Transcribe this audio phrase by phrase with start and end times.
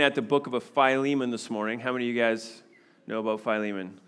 [0.00, 1.80] at the book of Philemon this morning.
[1.80, 2.62] How many of you guys
[3.06, 4.00] know about Philemon?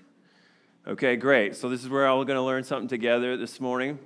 [0.87, 1.55] Okay, great.
[1.57, 3.99] So this is where we're going to learn something together this morning.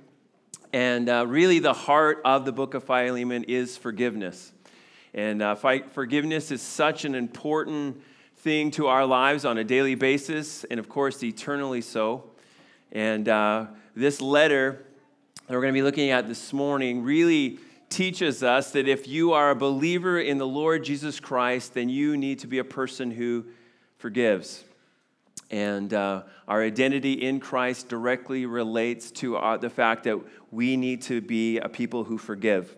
[0.72, 4.52] And uh, really, the heart of the book of Philemon is forgiveness.
[5.14, 8.02] And uh, forgiveness is such an important
[8.36, 12.24] thing to our lives on a daily basis, and of course, eternally so.
[12.90, 14.84] And uh, this letter
[15.46, 17.58] that we're going to be looking at this morning really
[17.92, 22.16] teaches us that if you are a believer in the Lord Jesus Christ, then you
[22.16, 23.44] need to be a person who
[23.98, 24.64] forgives.
[25.50, 30.18] And uh, our identity in Christ directly relates to uh, the fact that
[30.50, 32.74] we need to be a people who forgive.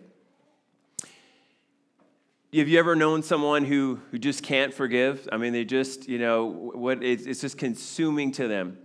[2.53, 5.27] Have you ever known someone who, who just can't forgive?
[5.31, 8.77] I mean, they just, you know, what it's, it's just consuming to them.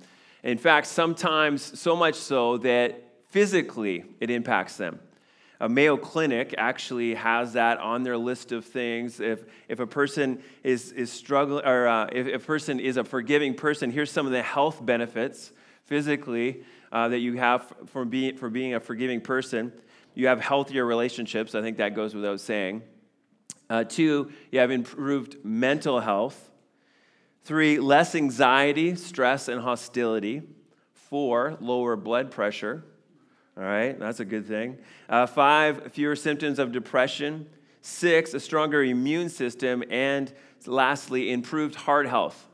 [0.43, 5.01] In fact, sometimes so much so that physically it impacts them.
[5.61, 9.21] A Mayo Clinic actually has that on their list of things.
[9.21, 13.05] If, if a person is, is struggling, or uh, if, if a person is a
[13.05, 15.53] forgiving person, here's some of the health benefits
[15.85, 19.71] physically uh, that you have for being, for being a forgiving person.
[20.15, 21.55] You have healthier relationships.
[21.55, 22.83] I think that goes without saying.
[23.69, 26.51] Uh, two, you have improved mental health.
[27.45, 30.43] Three, less anxiety, stress, and hostility.
[30.95, 32.83] Four, lower blood pressure.
[33.61, 34.79] All right, that's a good thing.
[35.07, 37.47] Uh, five, fewer symptoms of depression.
[37.83, 39.85] Six, a stronger immune system.
[39.91, 40.33] And
[40.65, 42.47] lastly, improved heart health.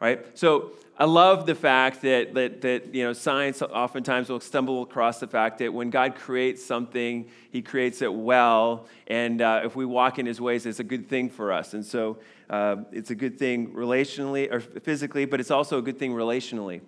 [0.00, 0.36] Right?
[0.36, 5.20] So I love the fact that, that, that you know, science oftentimes will stumble across
[5.20, 8.88] the fact that when God creates something, he creates it well.
[9.06, 11.72] And uh, if we walk in his ways, it's a good thing for us.
[11.74, 12.18] And so
[12.50, 16.80] uh, it's a good thing relationally or physically, but it's also a good thing relationally.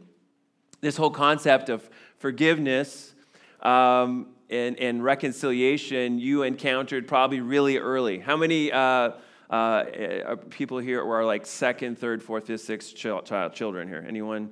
[0.81, 3.15] This whole concept of forgiveness
[3.63, 8.19] um, and, and, reconciliation you encountered probably really early.
[8.19, 9.13] How many uh,
[9.49, 14.05] uh, uh, people here are like second, third, fourth, fifth, sixth child, child, children here?
[14.07, 14.51] Anyone?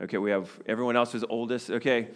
[0.00, 1.70] Okay, we have everyone else who's oldest.
[1.70, 2.08] Okay.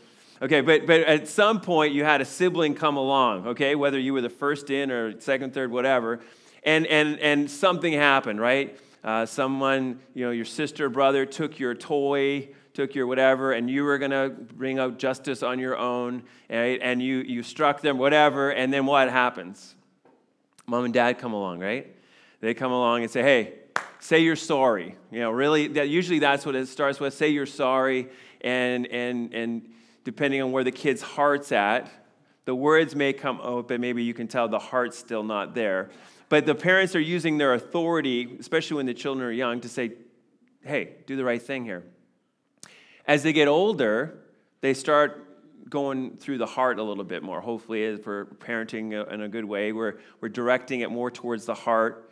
[0.42, 4.12] Okay, but, but at some point you had a sibling come along, okay, whether you
[4.12, 6.20] were the first in or second, third, whatever,
[6.62, 8.78] and, and, and something happened, right?
[9.02, 13.84] Uh, someone, you know, your sister, brother took your toy, took your whatever, and you
[13.84, 16.78] were going to bring out justice on your own, right?
[16.82, 19.74] and you, you struck them, whatever, and then what happens?
[20.66, 21.96] Mom and dad come along, right?
[22.40, 23.54] They come along and say, hey,
[23.98, 24.94] say you're sorry.
[25.10, 28.08] You know, really, that, usually that's what it starts with say you're sorry,
[28.42, 29.70] and, and, and
[30.04, 31.90] depending on where the kid's heart's at,
[32.44, 35.88] the words may come out, but maybe you can tell the heart's still not there.
[36.28, 39.92] But the parents are using their authority, especially when the children are young, to say,
[40.62, 41.82] hey, do the right thing here.
[43.06, 44.18] As they get older,
[44.60, 45.22] they start
[45.70, 47.40] going through the heart a little bit more.
[47.40, 51.44] Hopefully, as we're parenting uh, in a good way, we're, we're directing it more towards
[51.44, 52.10] the heart.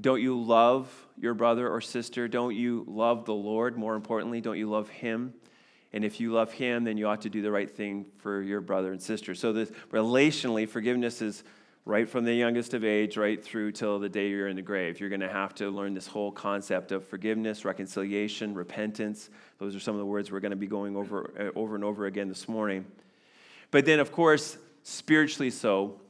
[0.00, 2.28] Don't you love your brother or sister?
[2.28, 3.78] Don't you love the Lord?
[3.78, 5.32] More importantly, don't you love Him?
[5.92, 8.60] And if you love Him, then you ought to do the right thing for your
[8.60, 9.34] brother and sister.
[9.34, 11.44] So, this, relationally, forgiveness is
[11.86, 14.98] right from the youngest of age right through till the day you're in the grave.
[14.98, 19.30] You're going to have to learn this whole concept of forgiveness, reconciliation, repentance.
[19.58, 21.84] Those are some of the words we're going to be going over uh, over and
[21.84, 22.84] over again this morning.
[23.70, 26.00] But then of course, spiritually so,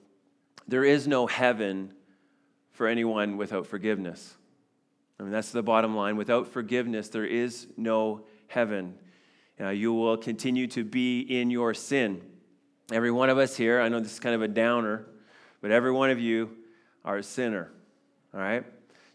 [0.66, 1.92] there is no heaven
[2.72, 4.34] for anyone without forgiveness.
[5.20, 6.16] I mean, that's the bottom line.
[6.16, 8.94] Without forgiveness, there is no heaven.
[9.60, 12.22] Uh, you will continue to be in your sin.
[12.92, 15.06] Every one of us here, I know this is kind of a downer,
[15.60, 16.50] but every one of you
[17.04, 17.70] are a sinner,
[18.34, 18.64] all right?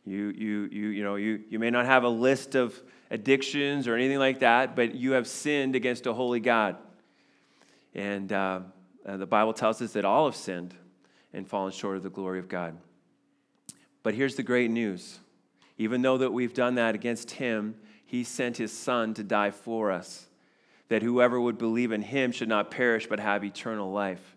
[0.05, 2.81] You, you, you, you, know, you, you may not have a list of
[3.11, 6.77] addictions or anything like that, but you have sinned against a holy God.
[7.93, 8.61] And uh,
[9.05, 10.73] uh, the Bible tells us that all have sinned
[11.33, 12.77] and fallen short of the glory of God.
[14.03, 15.19] But here's the great news.
[15.77, 17.75] Even though that we've done that against him,
[18.05, 20.27] he sent his son to die for us,
[20.89, 24.35] that whoever would believe in him should not perish but have eternal life.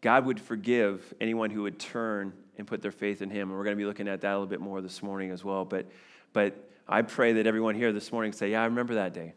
[0.00, 3.48] God would forgive anyone who would turn and put their faith in Him.
[3.48, 5.44] And we're going to be looking at that a little bit more this morning as
[5.44, 5.64] well.
[5.64, 5.90] But,
[6.32, 9.34] but I pray that everyone here this morning say, Yeah, I remember that day.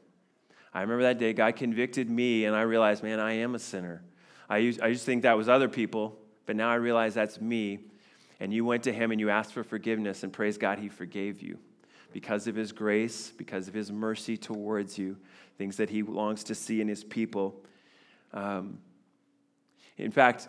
[0.73, 1.33] I remember that day.
[1.33, 4.01] God convicted me, and I realized, man, I am a sinner.
[4.49, 7.39] I used, I used to think that was other people, but now I realize that's
[7.39, 7.79] me.
[8.39, 11.41] And you went to Him and you asked for forgiveness, and praise God, He forgave
[11.41, 11.59] you
[12.11, 15.17] because of His grace, because of His mercy towards you,
[15.57, 17.61] things that He longs to see in His people.
[18.33, 18.79] Um,
[19.97, 20.47] in fact,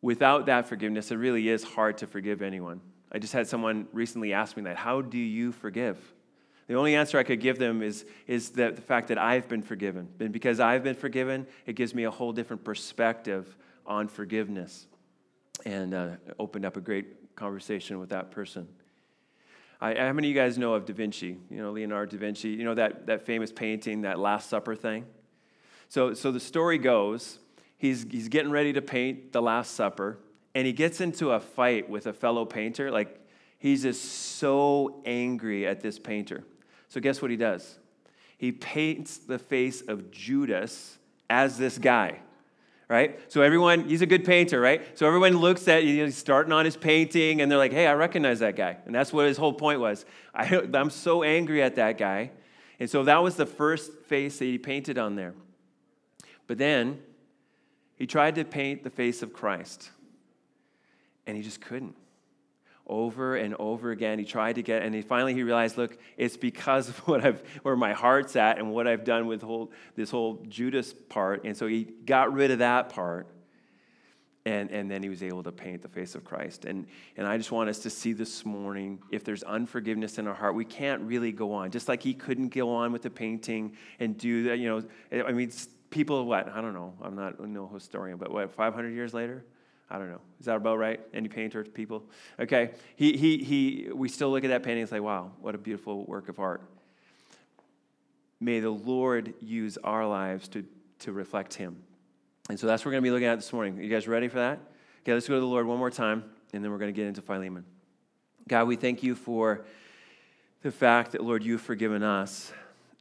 [0.00, 2.80] without that forgiveness, it really is hard to forgive anyone.
[3.10, 5.98] I just had someone recently ask me that How do you forgive?
[6.68, 9.62] The only answer I could give them is, is the, the fact that I've been
[9.62, 10.08] forgiven.
[10.20, 14.86] And because I've been forgiven, it gives me a whole different perspective on forgiveness.
[15.66, 18.68] And uh, opened up a great conversation with that person.
[19.80, 21.36] I, how many of you guys know of Da Vinci?
[21.50, 25.04] You know, Leonardo da Vinci, you know that, that famous painting, that Last Supper thing?
[25.88, 27.38] So, so the story goes
[27.82, 30.18] he's, he's getting ready to paint the Last Supper,
[30.54, 32.90] and he gets into a fight with a fellow painter.
[32.90, 33.20] Like,
[33.58, 34.02] he's just
[34.38, 36.44] so angry at this painter.
[36.88, 37.78] So, guess what he does?
[38.38, 40.98] He paints the face of Judas
[41.28, 42.20] as this guy
[42.88, 43.18] right?
[43.32, 44.82] So everyone, he's a good painter, right?
[44.98, 47.86] So everyone looks at, you know, he's starting on his painting and they're like, hey,
[47.86, 48.76] I recognize that guy.
[48.84, 50.04] And that's what his whole point was.
[50.34, 50.44] I,
[50.74, 52.32] I'm so angry at that guy.
[52.78, 55.32] And so that was the first face that he painted on there.
[56.46, 56.98] But then
[57.96, 59.90] he tried to paint the face of Christ
[61.26, 61.96] and he just couldn't
[62.86, 64.18] over and over again.
[64.18, 67.42] He tried to get, and he finally he realized, look, it's because of what I've,
[67.62, 71.44] where my heart's at, and what I've done with whole, this whole Judas part.
[71.44, 73.26] And so he got rid of that part,
[74.44, 76.64] and and then he was able to paint the face of Christ.
[76.64, 76.86] And
[77.16, 80.54] and I just want us to see this morning, if there's unforgiveness in our heart,
[80.54, 81.70] we can't really go on.
[81.70, 84.58] Just like he couldn't go on with the painting and do that.
[84.58, 84.68] You
[85.12, 85.52] know, I mean,
[85.92, 86.94] people, what I don't know.
[87.00, 89.44] I'm not no historian, but what 500 years later
[89.92, 90.22] I don't know.
[90.40, 91.00] Is that about right?
[91.12, 92.04] Any painter people?
[92.40, 92.70] Okay.
[92.96, 96.06] He, he, he, we still look at that painting and say, wow, what a beautiful
[96.06, 96.62] work of art.
[98.40, 100.64] May the Lord use our lives to,
[101.00, 101.76] to reflect Him.
[102.48, 103.78] And so that's what we're going to be looking at this morning.
[103.78, 104.60] Are you guys ready for that?
[105.02, 106.24] Okay, let's go to the Lord one more time,
[106.54, 107.64] and then we're going to get into Philemon.
[108.48, 109.64] God, we thank you for
[110.62, 112.50] the fact that, Lord, you've forgiven us.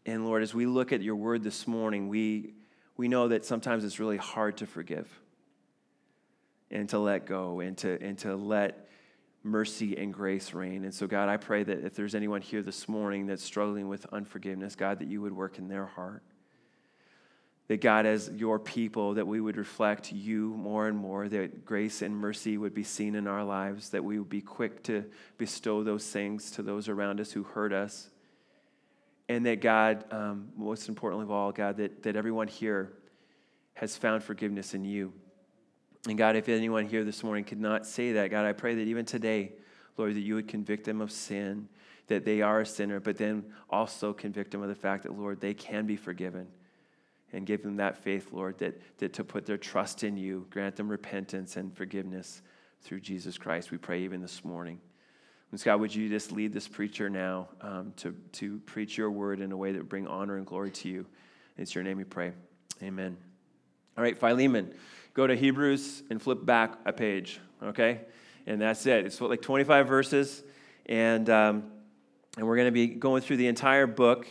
[0.06, 2.54] And Lord, as we look at your word this morning, we,
[3.02, 5.10] we know that sometimes it's really hard to forgive
[6.70, 8.90] and to let go and to, and to let
[9.42, 10.84] mercy and grace reign.
[10.84, 14.06] And so, God, I pray that if there's anyone here this morning that's struggling with
[14.14, 16.22] unforgiveness, God, that you would work in their heart.
[17.70, 22.04] That, God, as your people, that we would reflect you more and more, that grace
[22.04, 25.06] and mercy would be seen in our lives, that we would be quick to
[25.40, 28.11] bestow those things to those around us who hurt us.
[29.32, 32.92] And that, God, um, most importantly of all, God, that, that everyone here
[33.76, 35.14] has found forgiveness in you.
[36.06, 38.82] And God, if anyone here this morning could not say that, God, I pray that
[38.82, 39.54] even today,
[39.96, 41.70] Lord, that you would convict them of sin,
[42.08, 45.40] that they are a sinner, but then also convict them of the fact that, Lord,
[45.40, 46.48] they can be forgiven.
[47.32, 50.76] And give them that faith, Lord, that, that to put their trust in you, grant
[50.76, 52.42] them repentance and forgiveness
[52.82, 53.72] through Jesus Christ.
[53.72, 54.82] We pray even this morning.
[55.52, 59.42] And God, would you just lead this preacher now um, to, to preach your word
[59.42, 61.06] in a way that would bring honor and glory to you?
[61.58, 62.32] It's your name we pray.
[62.82, 63.18] Amen.
[63.98, 64.74] All right, Philemon
[65.14, 68.02] go to Hebrews and flip back a page, okay?
[68.48, 69.06] And that's it.
[69.06, 70.44] It's like 25 verses,
[70.86, 71.64] and, um,
[72.38, 74.28] and we're going to be going through the entire book.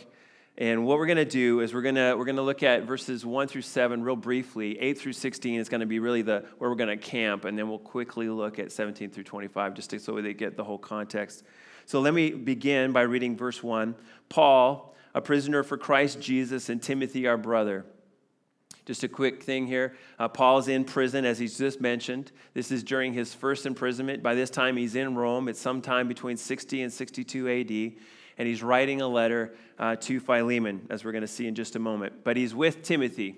[0.57, 2.83] And what we're going to do is we're going to we're going to look at
[2.83, 4.77] verses 1 through 7 real briefly.
[4.79, 7.57] 8 through 16 is going to be really the where we're going to camp and
[7.57, 10.77] then we'll quickly look at 17 through 25 just to, so they get the whole
[10.77, 11.43] context.
[11.85, 13.95] So let me begin by reading verse 1.
[14.29, 17.85] Paul, a prisoner for Christ Jesus and Timothy our brother,
[18.85, 19.95] just a quick thing here.
[20.17, 22.31] Uh, Paul's in prison, as he's just mentioned.
[22.53, 24.23] This is during his first imprisonment.
[24.23, 25.47] By this time, he's in Rome.
[25.47, 28.03] It's sometime between 60 and 62 AD.
[28.37, 31.75] And he's writing a letter uh, to Philemon, as we're going to see in just
[31.75, 32.23] a moment.
[32.23, 33.37] But he's with Timothy.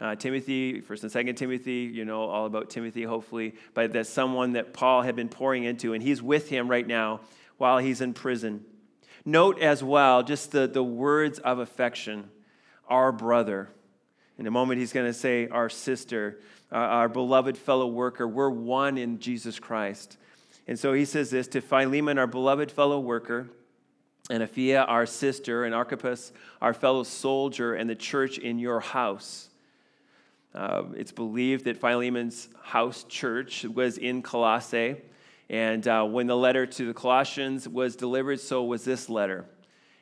[0.00, 3.54] Uh, Timothy, First and Second Timothy, you know all about Timothy, hopefully.
[3.74, 7.20] But that's someone that Paul had been pouring into, and he's with him right now
[7.58, 8.64] while he's in prison.
[9.24, 12.28] Note as well just the, the words of affection,
[12.88, 13.70] our brother.
[14.36, 16.40] In a moment, he's going to say, Our sister,
[16.72, 20.18] uh, our beloved fellow worker, we're one in Jesus Christ.
[20.66, 23.48] And so he says this to Philemon, our beloved fellow worker,
[24.30, 29.50] and Apphia, our sister, and Archippus, our fellow soldier, and the church in your house.
[30.54, 34.96] Uh, it's believed that Philemon's house church was in Colossae.
[35.50, 39.44] And uh, when the letter to the Colossians was delivered, so was this letter.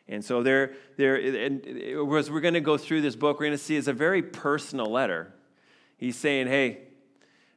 [0.06, 3.58] And so there, there, and as we're going to go through this book, we're going
[3.58, 5.32] to see it's a very personal letter.
[5.96, 6.82] He's saying, "Hey,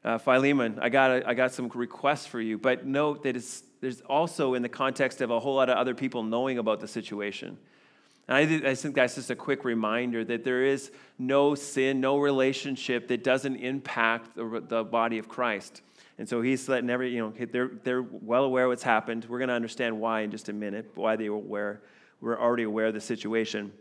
[0.06, 3.64] uh, Philemon, I got, a, I got some requests for you, but note that it's,
[3.82, 6.88] there's also in the context of a whole lot of other people knowing about the
[6.88, 7.58] situation."
[8.28, 12.18] And I, I think that's just a quick reminder that there is no sin, no
[12.18, 15.82] relationship that doesn't impact the, the body of Christ.
[16.18, 19.26] And so he's letting every, you know, they're, they're well aware what's happened.
[19.28, 21.82] We're going to understand why in just a minute, why they were aware
[22.22, 23.72] we're already aware of the situation.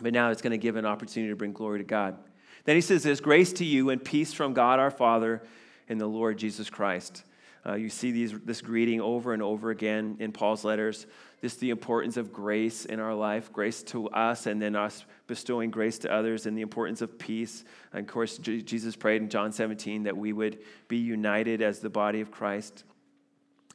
[0.00, 2.16] But now it's going to give an opportunity to bring glory to God.
[2.64, 5.42] Then he says this grace to you and peace from God our Father
[5.88, 7.24] and the Lord Jesus Christ.
[7.66, 11.06] Uh, you see these, this greeting over and over again in Paul's letters.
[11.42, 15.70] This the importance of grace in our life, grace to us, and then us bestowing
[15.70, 17.64] grace to others, and the importance of peace.
[17.92, 21.90] And of course, Jesus prayed in John 17 that we would be united as the
[21.90, 22.84] body of Christ.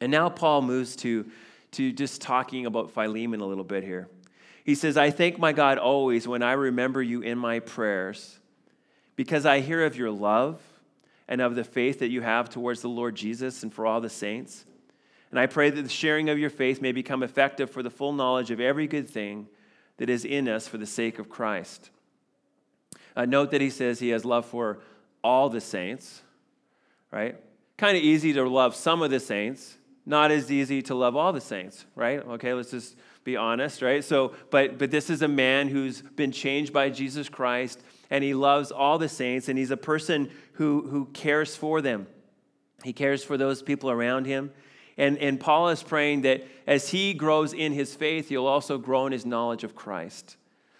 [0.01, 1.25] And now Paul moves to
[1.75, 4.07] to just talking about Philemon a little bit here.
[4.63, 8.39] He says, I thank my God always when I remember you in my prayers,
[9.15, 10.61] because I hear of your love
[11.27, 14.09] and of the faith that you have towards the Lord Jesus and for all the
[14.09, 14.65] saints.
[15.31, 18.13] And I pray that the sharing of your faith may become effective for the full
[18.13, 19.47] knowledge of every good thing
[19.97, 21.89] that is in us for the sake of Christ.
[23.15, 24.79] Uh, note that he says he has love for
[25.23, 26.21] all the saints,
[27.11, 27.35] right?
[27.77, 31.33] Kind of easy to love some of the saints, not as easy to love all
[31.33, 32.19] the saints, right?
[32.19, 34.03] Okay, let's just be honest, right?
[34.03, 38.33] So, but but this is a man who's been changed by Jesus Christ and he
[38.33, 42.07] loves all the saints and he's a person who who cares for them.
[42.83, 44.51] He cares for those people around him.
[44.97, 49.05] And, and Paul is praying that as he grows in his faith, he'll also grow
[49.05, 50.37] in his knowledge of Christ.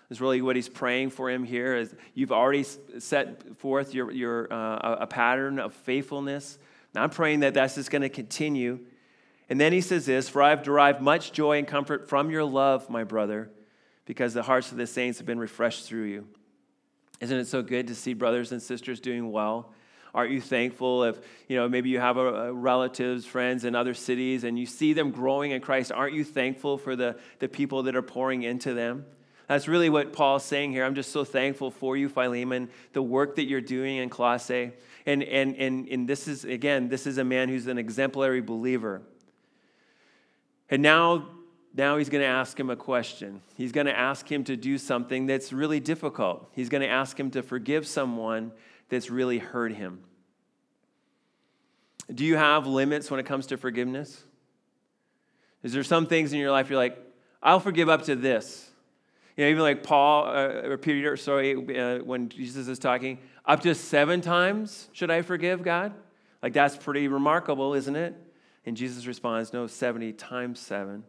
[0.10, 1.76] Is really what he's praying for him here.
[1.76, 6.60] Is you've already set forth your, your, uh, a pattern of faithfulness.
[6.94, 8.80] Now I'm praying that that's just going to continue.
[9.50, 12.90] And then he says this For I've derived much joy and comfort from your love,
[12.90, 13.50] my brother,
[14.06, 16.28] because the hearts of the saints have been refreshed through you.
[17.22, 19.72] Isn't it so good to see brothers and sisters doing well?
[20.14, 21.20] Aren't you thankful if,
[21.50, 24.94] you know, maybe you have a, a relatives, friends in other cities and you see
[24.94, 25.92] them growing in Christ?
[25.92, 29.06] Aren't you thankful for the, the people that are pouring into them?
[29.48, 30.86] That's really what Paul's saying here.
[30.86, 34.72] I'm just so thankful for you, Philemon, the work that you're doing in Colossae.
[35.06, 39.02] And, and, and, and this is, again, this is a man who's an exemplary believer.
[40.70, 41.28] And now,
[41.76, 43.42] now he's going to ask him a question.
[43.56, 46.50] He's going to ask him to do something that's really difficult.
[46.54, 48.54] He's going to ask him to forgive someone
[48.90, 50.00] that's really hurt him.
[52.14, 54.24] Do you have limits when it comes to forgiveness?
[55.64, 56.98] Is there some things in your life you're like,
[57.44, 58.70] I'll forgive up to this?
[59.36, 63.62] You know, even like Paul uh, or Peter, sorry, uh, when Jesus is talking, up
[63.62, 65.94] to seven times should I forgive God?
[66.42, 68.16] Like that's pretty remarkable, isn't it?
[68.66, 71.04] And Jesus responds, no, 70 times seven,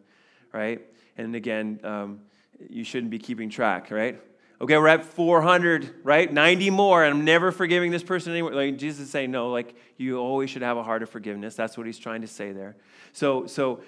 [0.57, 0.81] right?
[1.17, 2.21] And again, um,
[2.69, 4.19] you shouldn't be keeping track, right?
[4.59, 6.33] Okay, we're at 400, right?
[6.33, 8.55] 90 more, and I'm never forgiving this person anymore.
[8.55, 11.53] Like Jesus is saying, no, like you always should have a heart of forgiveness.
[11.53, 12.75] That's what he's trying to say there.
[13.13, 13.81] So, so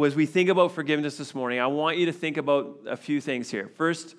[0.00, 3.20] as we think about forgiveness this morning, I want you to think about a few
[3.20, 3.68] things here.
[3.74, 4.14] First,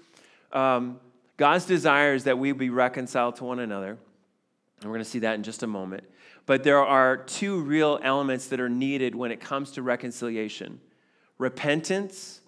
[0.52, 1.00] um,
[1.38, 3.92] God's desire is that we be reconciled to one another.
[3.92, 6.04] And we're going to see that in just a moment.
[6.46, 10.82] But there are two real elements that are needed when it comes to reconciliation
[11.38, 12.42] repentance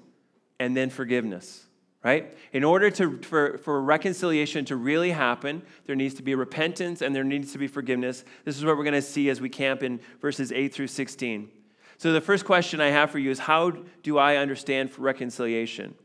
[0.60, 1.66] and then forgiveness
[2.04, 2.34] right?
[2.54, 7.14] In order to, for, for reconciliation to really happen, there needs to be repentance and
[7.14, 8.24] there needs to be forgiveness.
[8.46, 11.50] This is what we're going to see as we camp in verses 8 through 16.
[11.98, 13.72] So, the first question I have for you is how
[14.04, 15.96] do I understand reconciliation?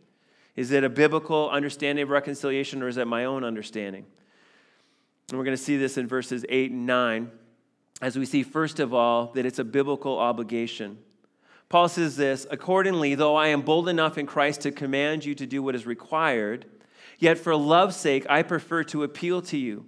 [0.56, 4.04] Is it a biblical understanding of reconciliation or is it my own understanding?
[5.28, 7.30] And we're going to see this in verses 8 and 9
[8.02, 10.98] as we see, first of all, that it's a biblical obligation.
[11.74, 15.44] Paul says this Accordingly, though I am bold enough in Christ to command you to
[15.44, 16.66] do what is required,
[17.18, 19.84] yet for love's sake I prefer to appeal to you.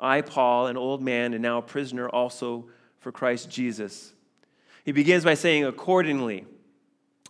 [0.00, 4.14] I, Paul, an old man and now a prisoner also for Christ Jesus.
[4.86, 6.46] He begins by saying, accordingly.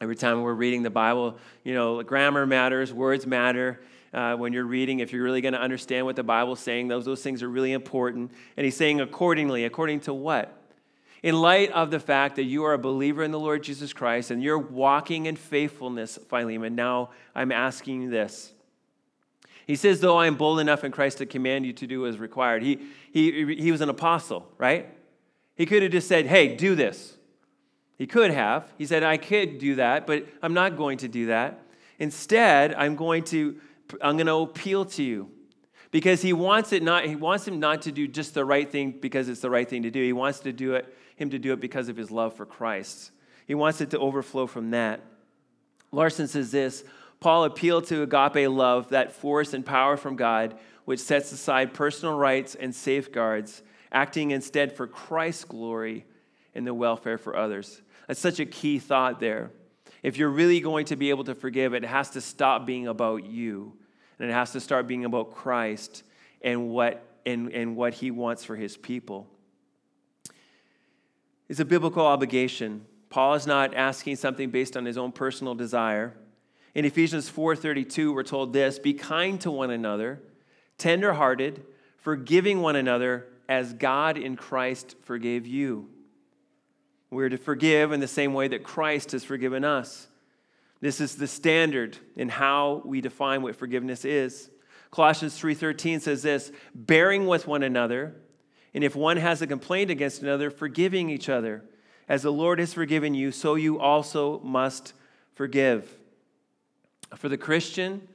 [0.01, 3.81] Every time we're reading the Bible, you know, grammar matters, words matter.
[4.15, 7.07] Uh, when you're reading, if you're really going to understand what the Bible's saying, those,
[7.07, 8.31] those things are really important.
[8.57, 9.65] And he's saying accordingly.
[9.65, 10.56] According to what?
[11.27, 14.31] In light of the fact that you are a believer in the Lord Jesus Christ
[14.31, 18.53] and you're walking in faithfulness, Philemon, now I'm asking you this.
[19.67, 22.21] He says, though I am bold enough in Christ to command you to do as
[22.21, 22.63] required.
[22.63, 22.79] He,
[23.11, 24.89] he, he was an apostle, right?
[25.57, 27.17] He could have just said, hey, do this.
[27.99, 28.73] He could have.
[28.79, 31.61] He said, I could do that, but I'm not going to do that.
[31.99, 33.57] Instead, I'm going to,
[34.01, 35.33] I'm going to appeal to you
[35.91, 38.93] because he wants it not he wants him not to do just the right thing
[38.93, 41.53] because it's the right thing to do he wants to do it him to do
[41.53, 43.11] it because of his love for Christ.
[43.47, 45.01] He wants it to overflow from that.
[45.91, 46.85] Larson says this
[47.19, 52.17] Paul appealed to agape love, that force and power from God, which sets aside personal
[52.17, 56.05] rights and safeguards, acting instead for Christ's glory
[56.55, 57.81] and the welfare for others.
[58.07, 59.51] That's such a key thought there.
[60.03, 63.25] If you're really going to be able to forgive, it has to stop being about
[63.25, 63.73] you,
[64.19, 66.05] and it has to start being about Christ
[66.43, 69.27] and what, and, and what he wants for his people
[71.49, 72.85] is a biblical obligation.
[73.09, 76.17] Paul is not asking something based on his own personal desire.
[76.75, 80.21] In Ephesians 4:32 we're told this, be kind to one another,
[80.77, 81.65] tenderhearted,
[81.97, 85.89] forgiving one another as God in Christ forgave you.
[87.11, 90.09] We're to forgive in the same way that Christ has forgiven us.
[90.81, 94.51] This is the standard in how we define what forgiveness is.
[94.91, 98.17] Colossians 3:13 says this, bearing with one another
[98.75, 101.63] and if one has a complaint against another, forgiving each other.
[102.09, 104.93] As the Lord has forgiven you, so you also must
[105.35, 105.97] forgive.
[107.17, 108.07] For the Christian,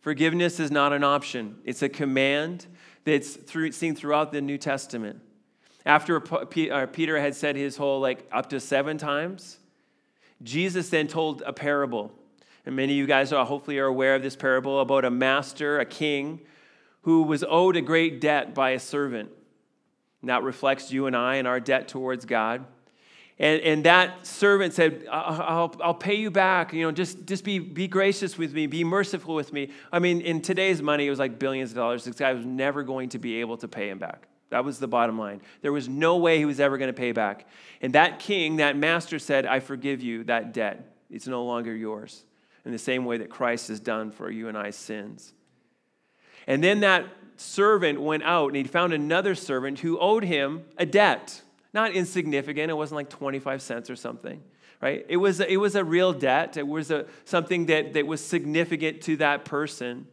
[0.00, 2.66] forgiveness is not an option, it's a command
[3.04, 5.20] that's through, seen throughout the New Testament.
[5.86, 9.58] After uh, Peter had said his whole, like, up to seven times,
[10.42, 12.12] Jesus then told a parable.
[12.66, 15.80] And many of you guys are hopefully are aware of this parable about a master,
[15.80, 16.40] a king,
[17.02, 19.30] who was owed a great debt by a servant.
[20.20, 22.64] And that reflects you and I and our debt towards God.
[23.38, 26.72] And, and that servant said, I'll, I'll pay you back.
[26.72, 29.70] You know, just, just be, be gracious with me, be merciful with me.
[29.92, 32.04] I mean, in today's money, it was like billions of dollars.
[32.04, 34.26] This guy was never going to be able to pay him back.
[34.50, 35.40] That was the bottom line.
[35.62, 37.46] There was no way he was ever going to pay back.
[37.80, 40.96] And that king, that master said, I forgive you that debt.
[41.10, 42.24] It's no longer yours.
[42.64, 45.32] In the same way that Christ has done for you and I's sins.
[46.46, 47.06] And then that
[47.40, 51.42] servant went out and he found another servant who owed him a debt.
[51.72, 54.42] Not insignificant, it wasn't like 25 cents or something,
[54.80, 55.04] right?
[55.08, 59.02] It was it was a real debt, it was a, something that, that was significant
[59.02, 60.06] to that person.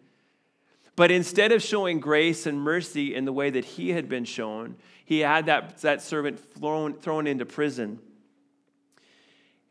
[0.96, 4.77] But instead of showing grace and mercy in the way that he had been shown,
[5.03, 8.00] he had that, that servant thrown, thrown into prison.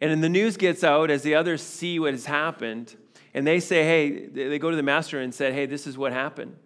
[0.00, 2.94] And then the news gets out as the others see what has happened,
[3.32, 6.12] and they say, hey, they go to the master and said, hey, this is what
[6.12, 6.56] happened.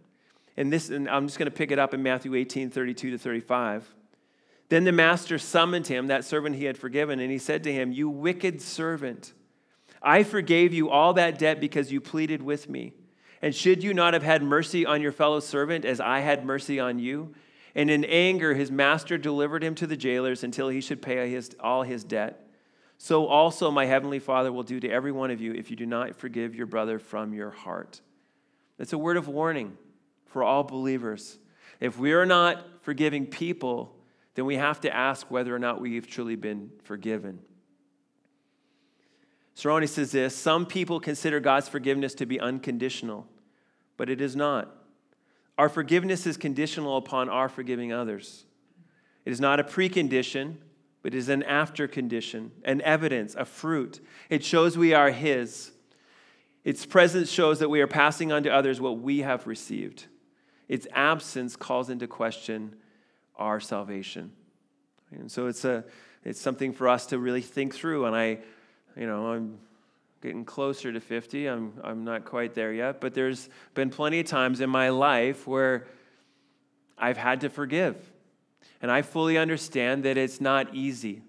[0.58, 3.18] And this, and I'm just going to pick it up in Matthew 18, 32 to
[3.18, 3.94] 35.
[4.68, 7.92] Then the master summoned him, that servant he had forgiven, and he said to him,
[7.92, 9.34] You wicked servant,
[10.02, 12.92] I forgave you all that debt because you pleaded with me.
[13.40, 16.80] And should you not have had mercy on your fellow servant as I had mercy
[16.80, 17.36] on you?
[17.76, 21.54] And in anger, his master delivered him to the jailers until he should pay his,
[21.60, 22.48] all his debt.
[22.98, 25.86] So also my heavenly Father will do to every one of you if you do
[25.86, 28.00] not forgive your brother from your heart.
[28.80, 29.78] It's a word of warning
[30.28, 31.38] for all believers.
[31.80, 33.94] If we are not forgiving people,
[34.34, 37.40] then we have to ask whether or not we've truly been forgiven.
[39.56, 43.26] Cerrone says this Some people consider God's forgiveness to be unconditional,
[43.96, 44.74] but it is not.
[45.56, 48.44] Our forgiveness is conditional upon our forgiving others.
[49.24, 50.58] It is not a precondition,
[51.02, 54.00] but it is an after condition, an evidence, a fruit.
[54.30, 55.72] It shows we are His.
[56.64, 60.06] Its presence shows that we are passing on to others what we have received.
[60.68, 62.76] Its absence calls into question
[63.36, 64.32] our salvation.
[65.10, 65.84] And so it's, a,
[66.24, 68.04] it's something for us to really think through.
[68.04, 68.38] And I,
[68.96, 69.58] you know, I'm
[70.20, 71.46] getting closer to 50.
[71.46, 75.46] I'm, I'm not quite there yet, but there's been plenty of times in my life
[75.46, 75.86] where
[76.98, 77.96] I've had to forgive.
[78.82, 81.22] And I fully understand that it's not easy,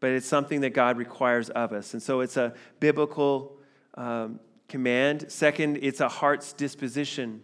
[0.00, 1.94] but it's something that God requires of us.
[1.94, 3.56] And so it's a biblical
[3.94, 5.26] um, command.
[5.28, 7.42] Second, it's a heart's disposition.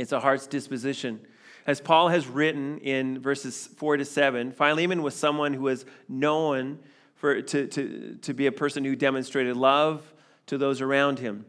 [0.00, 1.20] It's a heart's disposition.
[1.66, 6.78] As Paul has written in verses 4 to 7, Philemon was someone who was known
[7.16, 10.14] for, to, to, to be a person who demonstrated love
[10.46, 11.44] to those around him.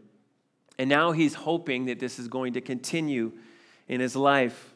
[0.78, 3.32] And now he's hoping that this is going to continue
[3.88, 4.74] in his life.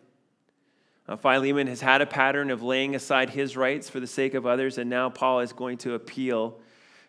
[1.20, 4.78] Philemon has had a pattern of laying aside his rights for the sake of others,
[4.78, 6.62] and now Paul is going to appeal.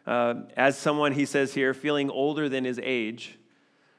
[0.05, 3.39] Uh, as someone, he says here, feeling older than his age,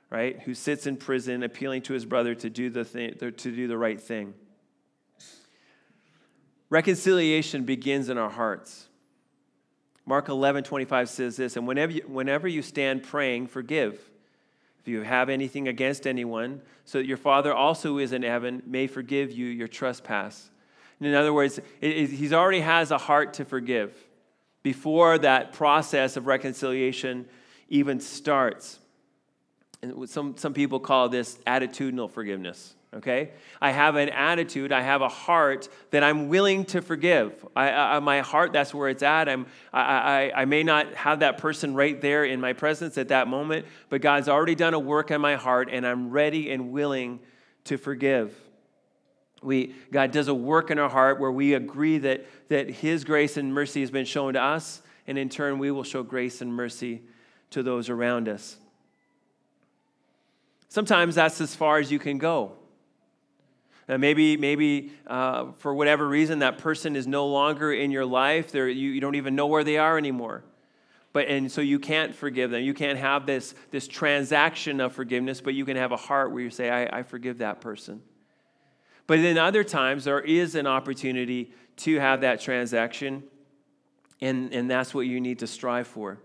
[0.09, 3.67] right, who sits in prison appealing to his brother to do the, thing, to do
[3.67, 4.33] the right thing.
[6.69, 8.87] Reconciliation begins in our hearts.
[10.05, 13.99] Mark 11, 25 says this, and whenever you, whenever you stand praying, forgive.
[14.79, 18.63] If you have anything against anyone, so that your Father also who is in heaven
[18.65, 20.49] may forgive you your trespass.
[21.01, 23.93] In other words, he already has a heart to forgive
[24.63, 27.25] before that process of reconciliation
[27.69, 28.79] even starts.
[29.81, 33.31] And some, some people call this attitudinal forgiveness okay?
[33.61, 37.45] I have an attitude, I have a heart that I'm willing to forgive.
[37.55, 39.27] I, I, my heart, that's where it's at.
[39.29, 43.09] I'm, I, I, I may not have that person right there in my presence at
[43.09, 46.71] that moment, but God's already done a work in my heart, and I'm ready and
[46.71, 47.19] willing
[47.65, 48.33] to forgive.
[49.43, 53.37] We, God does a work in our heart where we agree that, that His grace
[53.37, 56.53] and mercy has been shown to us, and in turn, we will show grace and
[56.53, 57.03] mercy
[57.51, 58.57] to those around us.
[60.69, 62.53] Sometimes that's as far as you can go.
[63.89, 68.53] Uh, maybe, maybe uh, for whatever reason, that person is no longer in your life.
[68.53, 70.43] you, you don't even know where they are anymore.
[71.13, 72.61] But, and so you can't forgive them.
[72.61, 76.43] You can't have this, this transaction of forgiveness, but you can have a heart where
[76.43, 78.01] you say, I, I forgive that person.
[79.07, 83.23] But then other times, there is an opportunity to have that transaction,
[84.19, 86.19] and, and that's what you need to strive for.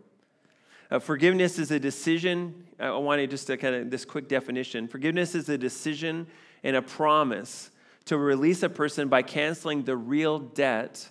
[0.93, 2.67] Uh, forgiveness is a decision.
[2.79, 4.87] I wanted just to kind of this quick definition.
[4.89, 6.27] Forgiveness is a decision
[6.63, 7.71] and a promise
[8.05, 11.09] to release a person by canceling the real debt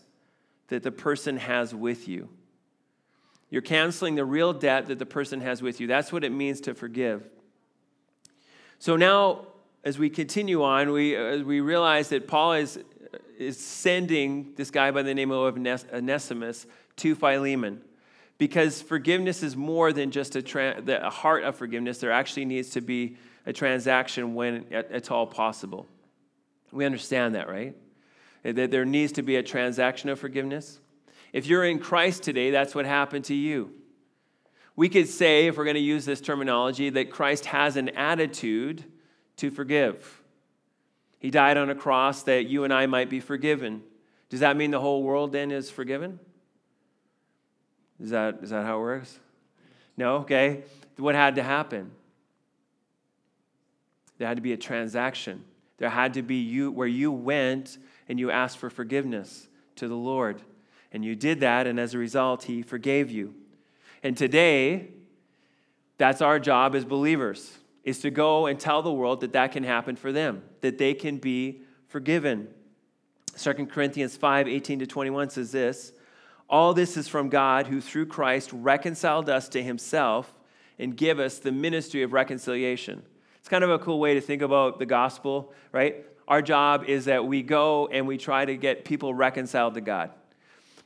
[0.67, 2.30] that the person has with you.
[3.50, 5.88] You're canceling the real debt that the person has with you.
[5.88, 7.28] That's what it means to forgive.
[8.78, 9.48] So now,
[9.84, 12.78] as we continue on, we, as we realize that Paul is,
[13.39, 16.67] is sending this guy by the name of Onesimus
[16.98, 17.82] to Philemon
[18.41, 21.99] because forgiveness is more than just a, tra- the, a heart of forgiveness.
[21.99, 25.86] There actually needs to be a transaction when it's all possible.
[26.71, 27.75] We understand that, right?
[28.41, 30.80] That there needs to be a transaction of forgiveness.
[31.34, 33.73] If you're in Christ today, that's what happened to you.
[34.75, 38.84] We could say, if we're going to use this terminology, that Christ has an attitude
[39.38, 40.19] to forgive.
[41.19, 43.84] He died on a cross that you and I might be forgiven.
[44.30, 46.19] Does that mean the whole world then is forgiven?
[48.02, 49.20] Is that, is that how it works?
[49.96, 50.18] No?
[50.18, 50.64] Okay.
[50.98, 51.92] What had to happen?
[54.18, 55.44] There had to be a transaction.
[55.78, 59.96] There had to be you where you went and you asked for forgiveness to the
[59.96, 60.42] Lord.
[60.92, 63.34] And you did that, and as a result, He forgave you.
[64.04, 64.90] And today,
[65.98, 69.64] that's our job as believers, is to go and tell the world that that can
[69.64, 72.48] happen for them, that they can be forgiven.
[73.38, 75.94] 2 Corinthians 5 18 to 21 says this
[76.52, 80.34] All this is from God, who through Christ reconciled us to Himself
[80.78, 83.04] and give us the ministry of reconciliation.
[83.40, 86.06] It's kind of a cool way to think about the gospel, right?
[86.28, 90.12] Our job is that we go and we try to get people reconciled to God.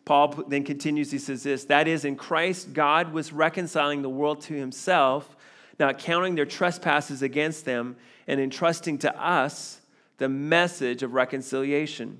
[0.05, 4.41] Paul then continues, he says this that is, in Christ, God was reconciling the world
[4.41, 5.35] to himself,
[5.79, 7.95] not counting their trespasses against them,
[8.27, 9.81] and entrusting to us
[10.17, 12.19] the message of reconciliation.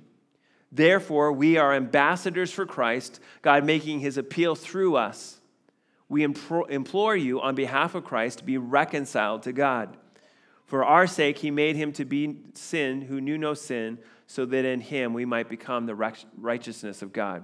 [0.76, 5.40] Therefore, we are ambassadors for Christ, God making his appeal through us.
[6.10, 9.96] We implore you on behalf of Christ to be reconciled to God.
[10.66, 14.66] For our sake, he made him to be sin who knew no sin, so that
[14.66, 17.44] in him we might become the righteousness of God.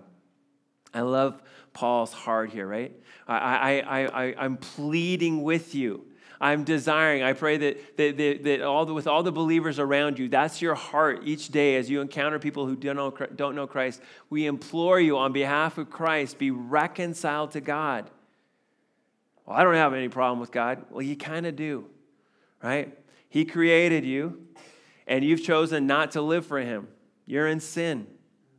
[0.93, 1.41] I love
[1.71, 2.93] Paul's heart here, right?
[3.29, 6.05] I, I, I, I'm pleading with you.
[6.41, 10.17] I'm desiring, I pray that, that, that, that all the, with all the believers around
[10.17, 13.67] you, that's your heart each day as you encounter people who don't know, don't know
[13.67, 14.01] Christ.
[14.31, 18.09] We implore you on behalf of Christ, be reconciled to God.
[19.45, 20.83] Well, I don't have any problem with God.
[20.89, 21.85] Well, you kind of do,
[22.63, 22.97] right?
[23.29, 24.47] He created you,
[25.05, 26.87] and you've chosen not to live for Him.
[27.27, 28.07] You're in sin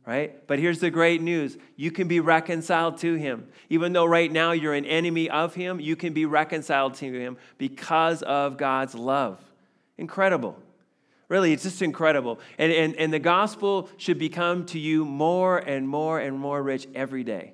[0.05, 0.45] right?
[0.47, 3.47] But here's the great news you can be reconciled to him.
[3.69, 7.37] Even though right now you're an enemy of him, you can be reconciled to him
[7.57, 9.39] because of God's love.
[9.97, 10.57] Incredible.
[11.29, 12.39] Really, it's just incredible.
[12.57, 16.87] And, and, and the gospel should become to you more and more and more rich
[16.93, 17.53] every day.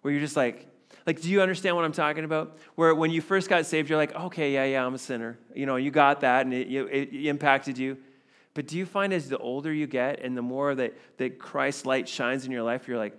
[0.00, 0.66] Where you're just like,
[1.06, 2.58] like, do you understand what I'm talking about?
[2.74, 5.38] Where when you first got saved, you're like, okay, yeah, yeah, I'm a sinner.
[5.54, 7.98] You know, you got that and it, it, it impacted you.
[8.56, 11.84] But do you find as the older you get and the more that, that Christ's
[11.84, 13.12] light shines in your life, you're like,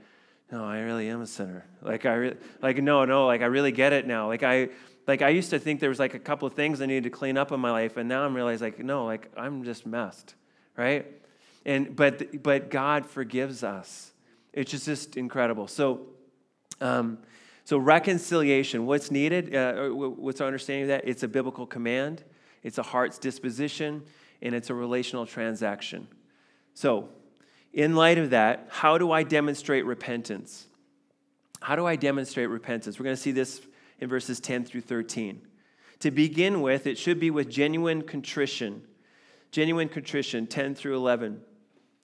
[0.52, 1.64] no, I really am a sinner.
[1.84, 4.26] Like I re- like no, no, like I really get it now.
[4.30, 4.70] Like I
[5.06, 7.12] like I used to think there was like a couple of things I needed to
[7.12, 10.34] clean up in my life, and now I'm realizing like no, like I'm just messed,
[10.76, 11.06] right?
[11.68, 14.14] And but but God forgives us.
[14.54, 15.68] It's just, just incredible.
[15.68, 16.08] So,
[16.82, 17.20] um,
[17.64, 18.88] so reconciliation.
[18.88, 19.54] What's needed?
[19.54, 21.08] Uh, what's our understanding of that?
[21.08, 22.24] It's a biblical command.
[22.64, 24.02] It's a heart's disposition
[24.42, 26.08] and it's a relational transaction.
[26.74, 27.10] So,
[27.74, 30.68] in light of that, how do I demonstrate repentance?
[31.62, 33.00] How do I demonstrate repentance?
[33.00, 33.62] We're going to see this
[34.00, 35.42] in verses 10 through 13.
[36.00, 38.84] To begin with, it should be with genuine contrition.
[39.52, 41.42] Genuine contrition, 10 through 11.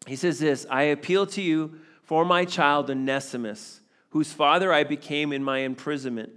[0.07, 5.31] He says this I appeal to you for my child Onesimus, whose father I became
[5.31, 6.31] in my imprisonment.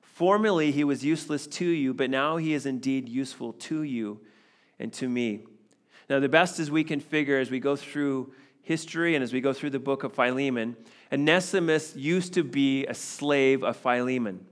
[0.00, 4.20] Formerly he was useless to you, but now he is indeed useful to you
[4.78, 5.40] and to me.
[6.08, 9.40] Now, the best as we can figure as we go through history and as we
[9.40, 10.76] go through the book of Philemon,
[11.12, 14.46] Onesimus used to be a slave of Philemon.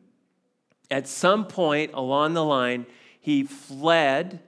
[0.91, 2.87] At some point along the line,
[3.21, 4.41] he fled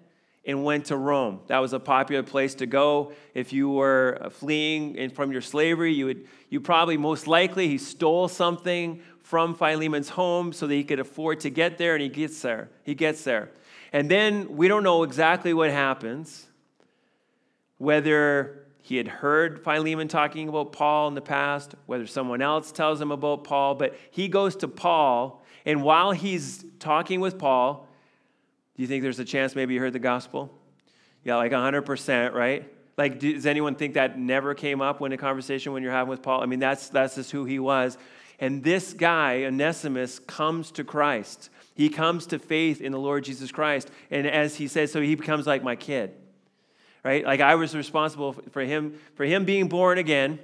[0.44, 1.40] and went to Rome.
[1.48, 3.12] That was a popular place to go.
[3.34, 8.28] If you were fleeing from your slavery, you would you probably most likely he stole
[8.28, 12.40] something from Philemon's home so that he could afford to get there and he gets
[12.40, 12.70] there.
[12.84, 13.50] He gets there.
[13.92, 16.46] And then we don't know exactly what happens,
[17.78, 23.00] whether he had heard Philemon talking about Paul in the past, whether someone else tells
[23.00, 27.86] him about Paul, but he goes to Paul, and while he's talking with Paul,
[28.76, 30.50] do you think there's a chance maybe you heard the gospel?
[31.24, 32.72] Yeah, like 100%, right?
[32.96, 36.22] Like, does anyone think that never came up when a conversation when you're having with
[36.22, 36.42] Paul?
[36.42, 37.98] I mean, that's, that's just who he was.
[38.40, 41.50] And this guy, Onesimus, comes to Christ.
[41.78, 43.88] He comes to faith in the Lord Jesus Christ.
[44.10, 46.12] And as he says, so he becomes like my kid.
[47.04, 47.24] Right?
[47.24, 50.40] Like I was responsible for him, for him being born again.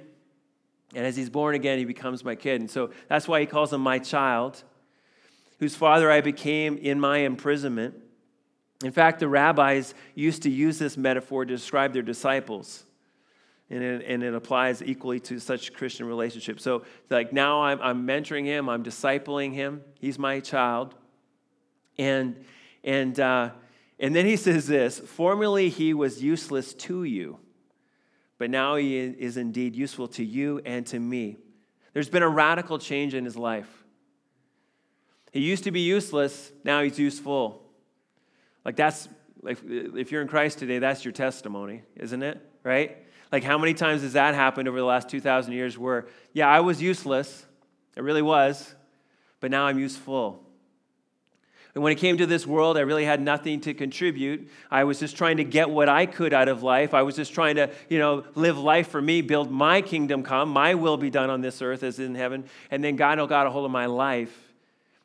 [0.95, 2.61] And as he's born again, he becomes my kid.
[2.61, 4.63] And so that's why he calls him my child,
[5.59, 7.95] whose father I became in my imprisonment.
[8.81, 12.85] In fact, the rabbis used to use this metaphor to describe their disciples.
[13.69, 16.63] And it, and it applies equally to such Christian relationships.
[16.63, 19.81] So, like now I'm, I'm mentoring him, I'm discipling him.
[19.99, 20.95] He's my child.
[21.97, 22.43] And,
[22.83, 23.51] and, uh,
[23.99, 27.39] and then he says this Formerly he was useless to you,
[28.37, 31.37] but now he is indeed useful to you and to me.
[31.93, 33.69] There's been a radical change in his life.
[35.31, 37.61] He used to be useless, now he's useful.
[38.63, 39.07] Like that's
[39.41, 42.41] like if you're in Christ today, that's your testimony, isn't it?
[42.63, 42.97] Right?
[43.31, 46.61] Like how many times has that happened over the last 2,000 years where, yeah, I
[46.61, 47.45] was useless,
[47.95, 48.75] it really was,
[49.39, 50.44] but now I'm useful.
[51.75, 54.49] And when it came to this world, I really had nothing to contribute.
[54.71, 56.93] I was just trying to get what I could out of life.
[56.93, 60.49] I was just trying to, you know, live life for me, build my kingdom come,
[60.49, 62.45] my will be done on this earth as in heaven.
[62.71, 64.53] And then God got a hold of my life,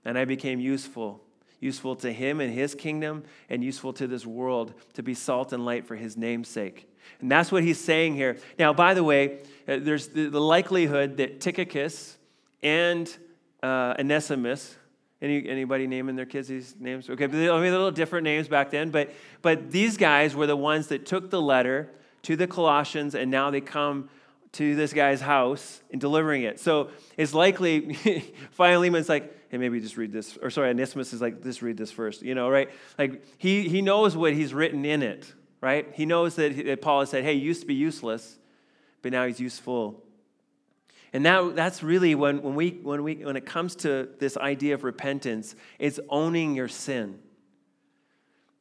[0.05, 1.21] and I became useful
[1.61, 5.65] useful to him and his kingdom, and useful to this world to be salt and
[5.65, 6.89] light for his name's sake.
[7.21, 8.39] And that's what he's saying here.
[8.59, 12.17] Now, by the way, uh, there's the, the likelihood that Tychicus
[12.63, 13.15] and
[13.63, 14.77] uh, Onesimus,
[15.23, 17.11] any, anybody naming their kids these names?
[17.11, 19.11] Okay, but they, I mean, a little different names back then, but,
[19.43, 21.91] but these guys were the ones that took the letter
[22.23, 24.09] to the Colossians, and now they come
[24.53, 26.59] to this guy's house and delivering it.
[26.59, 27.95] So it's likely
[28.51, 30.37] Philemon's like, hey, maybe just read this.
[30.43, 32.71] Or sorry, Onesimus is like, just read this first, you know, right?
[32.99, 35.89] Like he, he knows what he's written in it, right?
[35.93, 38.39] He knows that, that Paul has said, hey, he used to be useless,
[39.03, 40.03] but now he's useful.
[41.13, 44.75] And that, that's really when, when, we, when, we, when it comes to this idea
[44.75, 47.19] of repentance, it's owning your sin.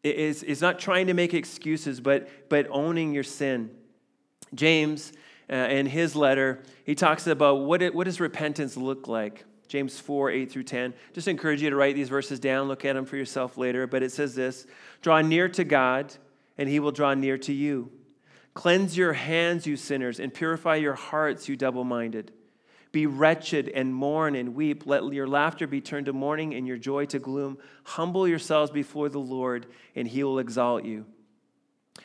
[0.02, 3.72] It is, it's not trying to make excuses, but, but owning your sin.
[4.56, 5.14] James
[5.52, 9.46] uh, in his letter, he talks about what, it, what does repentance look like.
[9.68, 10.94] James 4, 8 through 10.
[11.14, 13.86] Just encourage you to write these verses down, look at them for yourself later.
[13.86, 14.66] But it says this
[15.02, 16.16] Draw near to God,
[16.58, 17.92] and he will draw near to you.
[18.56, 22.32] Cleanse your hands, you sinners, and purify your hearts, you double minded.
[22.92, 24.86] Be wretched and mourn and weep.
[24.86, 27.58] Let your laughter be turned to mourning and your joy to gloom.
[27.84, 31.06] Humble yourselves before the Lord, and he will exalt you.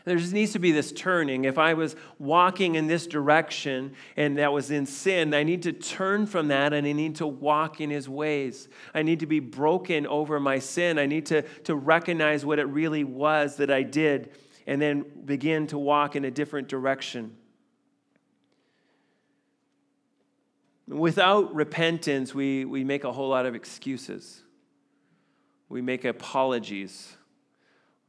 [0.05, 1.45] There just needs to be this turning.
[1.45, 5.73] If I was walking in this direction and that was in sin, I need to
[5.73, 8.69] turn from that and I need to walk in his ways.
[8.93, 10.99] I need to be broken over my sin.
[10.99, 14.33] I need to, to recognize what it really was that I did
[14.67, 17.37] and then begin to walk in a different direction.
[20.87, 24.43] Without repentance, we, we make a whole lot of excuses.
[25.69, 27.17] We make apologies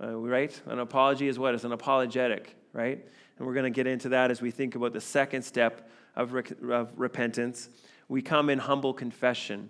[0.01, 0.59] uh, right?
[0.65, 1.55] An apology is what?
[1.55, 3.03] It's an apologetic, right?
[3.38, 6.33] And we're going to get into that as we think about the second step of,
[6.33, 7.69] re- of repentance.
[8.07, 9.69] We come in humble confession.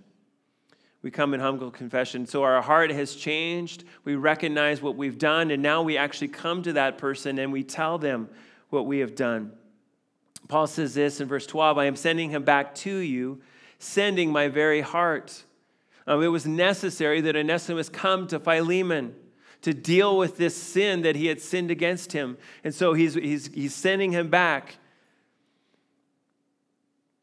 [1.01, 2.25] We come in humble confession.
[2.25, 3.83] So our heart has changed.
[4.03, 7.63] We recognize what we've done, and now we actually come to that person and we
[7.63, 8.29] tell them
[8.69, 9.51] what we have done.
[10.47, 13.41] Paul says this in verse 12 I am sending him back to you,
[13.79, 15.43] sending my very heart.
[16.07, 19.15] Um, it was necessary that Onesimus come to Philemon
[19.61, 22.37] to deal with this sin that he had sinned against him.
[22.63, 24.77] And so he's, he's, he's sending him back.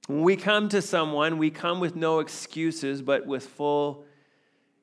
[0.09, 4.05] When we come to someone, we come with no excuses, but with full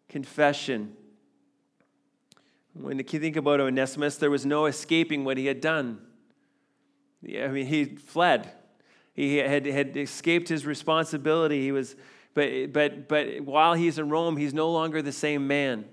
[0.08, 0.96] confession.
[2.74, 6.00] When you think about Onesimus, there was no escaping what he had done.
[7.24, 8.52] I mean, he fled.
[9.14, 11.62] He had, had escaped his responsibility.
[11.62, 11.96] He was,
[12.34, 15.86] but, but, but while he's in Rome, he's no longer the same man.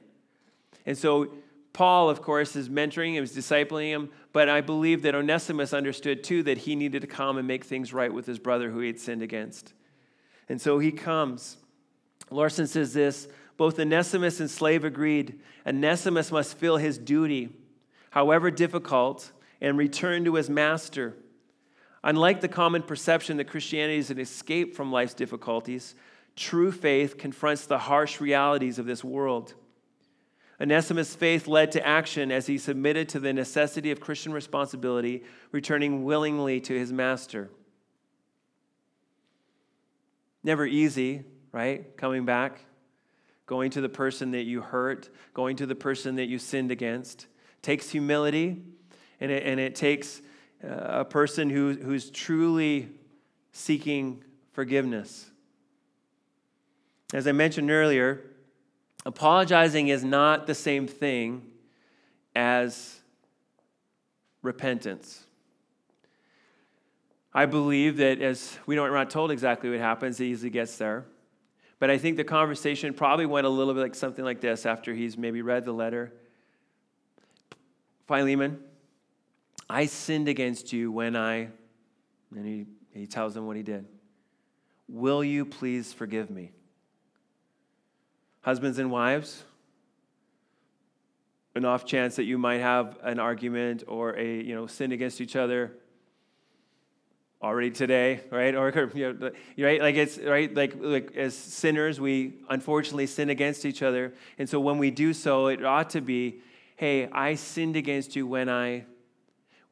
[0.84, 1.32] And so
[1.72, 6.22] Paul, of course, is mentoring him, is discipling him, but I believe that Onesimus understood
[6.22, 8.86] too that he needed to come and make things right with his brother who he
[8.86, 9.74] had sinned against.
[10.48, 11.56] And so he comes.
[12.30, 15.40] Larson says this both Onesimus and slave agreed.
[15.66, 17.50] Onesimus must feel his duty,
[18.10, 21.16] however difficult, and return to his master.
[22.04, 25.94] Unlike the common perception that Christianity is an escape from life's difficulties,
[26.36, 29.54] true faith confronts the harsh realities of this world.
[30.60, 36.04] Onesimus' faith led to action as he submitted to the necessity of Christian responsibility, returning
[36.04, 37.50] willingly to his master.
[40.42, 41.96] Never easy, right?
[41.96, 42.60] Coming back,
[43.46, 47.26] going to the person that you hurt, going to the person that you sinned against.
[47.62, 48.62] takes humility,
[49.20, 50.20] and it, and it takes
[50.64, 52.88] uh, a person who, who's truly
[53.52, 55.26] seeking forgiveness.
[57.12, 58.22] As I mentioned earlier,
[59.06, 61.42] Apologizing is not the same thing
[62.34, 62.98] as
[64.42, 65.22] repentance.
[67.32, 70.76] I believe that as we don't, we're not told exactly what happens, he easily gets
[70.76, 71.04] there.
[71.78, 74.92] But I think the conversation probably went a little bit like something like this after
[74.92, 76.12] he's maybe read the letter.
[78.08, 78.58] Philemon,
[79.68, 81.48] I sinned against you when I,
[82.34, 83.86] and he, he tells them what he did.
[84.88, 86.52] Will you please forgive me?
[88.42, 89.42] Husbands and wives,
[91.56, 95.20] an off chance that you might have an argument or a you know sin against
[95.20, 95.72] each other
[97.42, 102.34] already today right or you know, right like it's right like like as sinners we
[102.50, 106.40] unfortunately sin against each other and so when we do so it ought to be
[106.76, 108.84] hey i sinned against you when i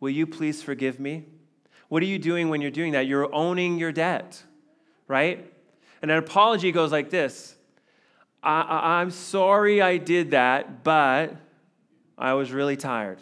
[0.00, 1.24] will you please forgive me
[1.88, 4.42] what are you doing when you're doing that you're owning your debt
[5.08, 5.50] right
[6.02, 7.56] and an apology goes like this
[8.44, 11.36] I, am sorry I did that, but
[12.18, 13.18] I was really tired.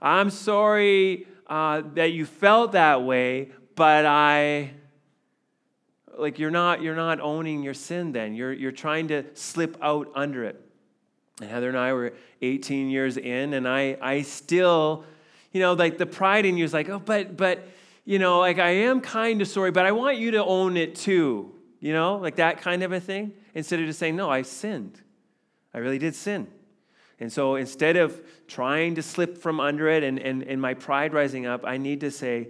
[0.00, 4.70] I'm sorry uh, that you felt that way, but I
[6.16, 8.34] like you're not you're not owning your sin then.
[8.34, 10.60] You're you're trying to slip out under it.
[11.40, 15.04] And Heather and I were 18 years in, and I I still,
[15.52, 17.66] you know, like the pride in you is like, oh, but but
[18.04, 20.94] you know, like I am kind of sorry, but I want you to own it
[20.94, 21.54] too.
[21.80, 23.32] You know, like that kind of a thing.
[23.54, 25.00] Instead of just saying, no, I sinned.
[25.72, 26.46] I really did sin.
[27.18, 31.12] And so instead of trying to slip from under it and, and, and my pride
[31.12, 32.48] rising up, I need to say,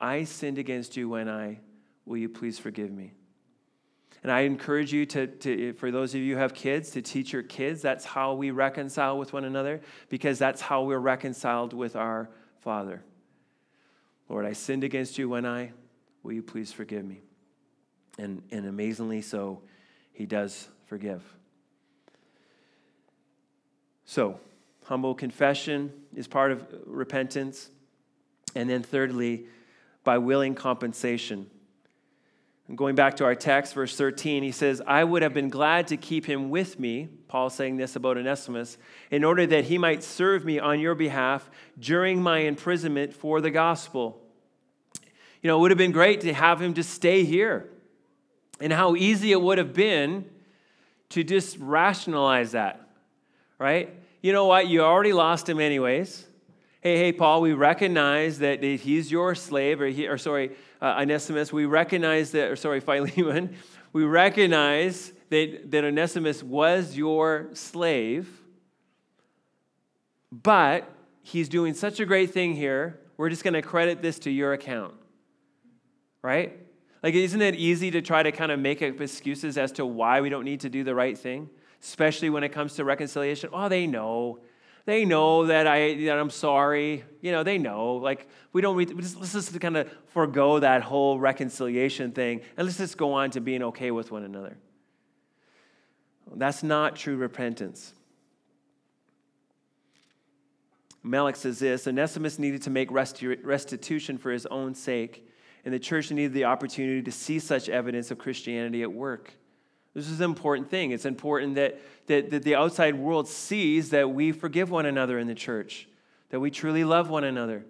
[0.00, 1.58] I sinned against you when I,
[2.06, 3.12] will you please forgive me?
[4.22, 7.32] And I encourage you to, to, for those of you who have kids, to teach
[7.32, 9.80] your kids that's how we reconcile with one another,
[10.10, 12.28] because that's how we're reconciled with our
[12.60, 13.02] Father.
[14.28, 15.72] Lord, I sinned against you when I,
[16.22, 17.22] will you please forgive me?
[18.18, 19.62] And, and amazingly so,
[20.12, 21.22] he does forgive.
[24.04, 24.38] So,
[24.84, 27.70] humble confession is part of repentance.
[28.54, 29.46] And then, thirdly,
[30.04, 31.48] by willing compensation.
[32.70, 35.88] And going back to our text, verse 13, he says, I would have been glad
[35.88, 38.78] to keep him with me, Paul saying this about Onesimus,
[39.10, 43.50] in order that he might serve me on your behalf during my imprisonment for the
[43.50, 44.22] gospel.
[45.42, 47.68] You know, it would have been great to have him just stay here.
[48.60, 50.26] And how easy it would have been
[51.08, 52.88] to just rationalize that,
[53.58, 53.92] right?
[54.22, 54.68] you know what?
[54.68, 56.24] You already lost him anyways.
[56.82, 61.52] Hey, hey, Paul, we recognize that he's your slave, or, he, or sorry, uh, Onesimus,
[61.52, 63.56] we recognize that, or sorry, Philemon,
[63.92, 68.28] we recognize that, that Onesimus was your slave,
[70.30, 70.90] but
[71.22, 74.52] he's doing such a great thing here, we're just going to credit this to your
[74.52, 74.94] account.
[76.22, 76.58] Right?
[77.02, 80.20] Like, isn't it easy to try to kind of make up excuses as to why
[80.20, 81.50] we don't need to do the right thing?
[81.82, 83.50] especially when it comes to reconciliation.
[83.52, 84.38] Oh, they know.
[84.86, 87.04] They know that, I, that I'm sorry.
[87.20, 87.94] You know, they know.
[87.94, 92.66] Like, we don't, we just, let's just kind of forego that whole reconciliation thing and
[92.66, 94.56] let's just go on to being okay with one another.
[96.34, 97.92] That's not true repentance.
[101.04, 105.26] Melick says this Onesimus needed to make restitution for his own sake,
[105.64, 109.32] and the church needed the opportunity to see such evidence of Christianity at work.
[109.94, 110.92] This is an important thing.
[110.92, 115.26] It's important that, that, that the outside world sees that we forgive one another in
[115.26, 115.88] the church,
[116.30, 117.64] that we truly love one another.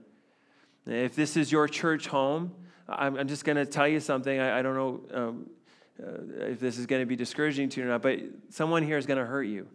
[0.86, 2.52] If this is your church home,
[2.88, 4.38] I'm, I'm just going to tell you something.
[4.38, 5.50] I, I don't know um,
[6.02, 8.18] uh, if this is going to be discouraging to you or not, but
[8.50, 9.68] someone here is going to hurt you.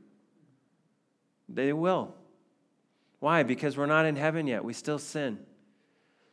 [1.49, 2.13] They will.
[3.19, 3.43] Why?
[3.43, 4.63] Because we're not in heaven yet.
[4.63, 5.39] We still sin.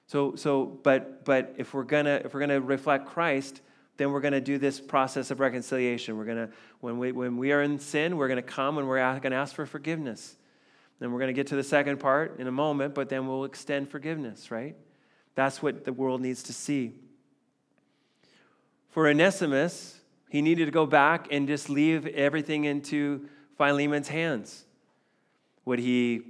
[0.07, 3.63] So, so but, but if we're going to if we're going to reflect Christ,
[3.97, 6.17] then we're going to do this process of reconciliation.
[6.17, 6.51] We're going to,
[6.81, 9.37] when we, when we are in sin, we're going to come and we're going to
[9.37, 10.37] ask for forgiveness.
[10.99, 13.45] Then we're going to get to the second part in a moment, but then we'll
[13.45, 14.77] extend forgiveness, right?
[15.35, 16.95] That's what the world needs to see.
[18.91, 23.29] For Onesimus, he needed to go back and just leave everything into
[23.59, 24.65] Philemon's hands.
[25.65, 26.23] Would he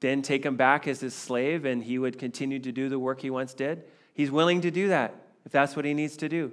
[0.00, 3.20] then take him back as his slave and he would continue to do the work
[3.20, 3.84] he once did?
[4.14, 6.52] He's willing to do that if that's what he needs to do.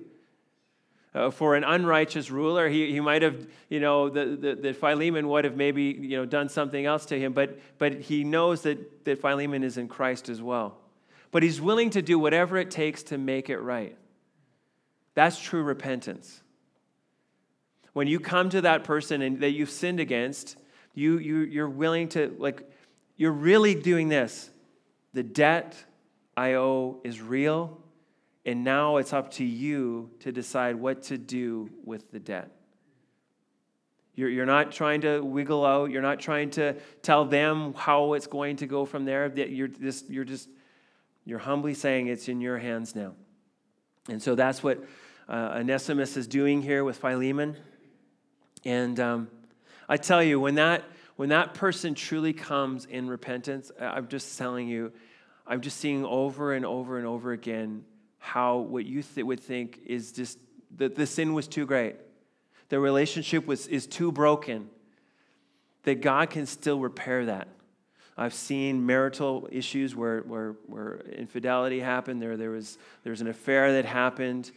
[1.14, 5.28] Uh, for an unrighteous ruler, he, he might have, you know, the, the, the, Philemon
[5.28, 9.06] would have maybe, you know, done something else to him, but, but he knows that,
[9.06, 10.78] that Philemon is in Christ as well.
[11.32, 13.98] But he's willing to do whatever it takes to make it right.
[15.16, 16.44] That's true repentance.
[17.94, 20.58] When you come to that person and that you've sinned against,
[20.94, 22.70] you, you, you're willing to, like,
[23.18, 24.52] you're really doing this.
[25.14, 25.76] The debt
[26.38, 27.82] I owe is real
[28.46, 32.52] and now it's up to you to decide what to do with the debt.
[34.16, 35.92] You're, you're not trying to wiggle out.
[35.92, 39.32] You're not trying to tell them how it's going to go from there.
[39.36, 40.50] You're just, you're just
[41.26, 43.14] You're humbly saying it's in your hands now.
[44.10, 44.84] And so that's what
[45.28, 47.56] uh, Onesimus is doing here with Philemon.
[48.66, 49.28] And um,
[49.88, 50.84] I tell you, when that,
[51.18, 54.92] when that person truly comes in repentance, I'm just telling you,
[55.46, 57.86] I'm just seeing over and over and over again
[58.20, 60.38] how what you th- would think is just
[60.78, 61.96] that the sin was too great.
[62.70, 64.70] The relationship was, is too broken
[65.84, 67.48] that God can still repair that.
[68.18, 73.28] I've seen marital issues where, where, where infidelity happened, there, there, was, there was an
[73.28, 74.52] affair that happened.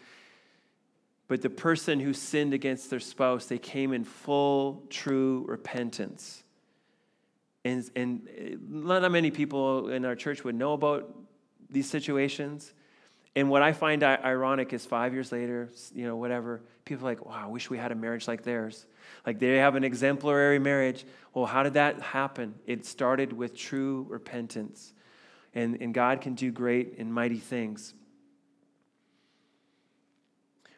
[1.28, 6.42] But the person who sinned against their spouse, they came in full, true repentance.
[7.64, 11.14] And, and eh, not many people in our church would know about
[11.70, 12.72] these situations.
[13.34, 17.24] And what I find ironic is five years later, you know, whatever, people are like,
[17.24, 18.84] wow, I wish we had a marriage like theirs.
[19.26, 21.06] Like they have an exemplary marriage.
[21.32, 22.54] Well, how did that happen?
[22.66, 24.92] It started with true repentance.
[25.54, 27.94] And, and God can do great and mighty things.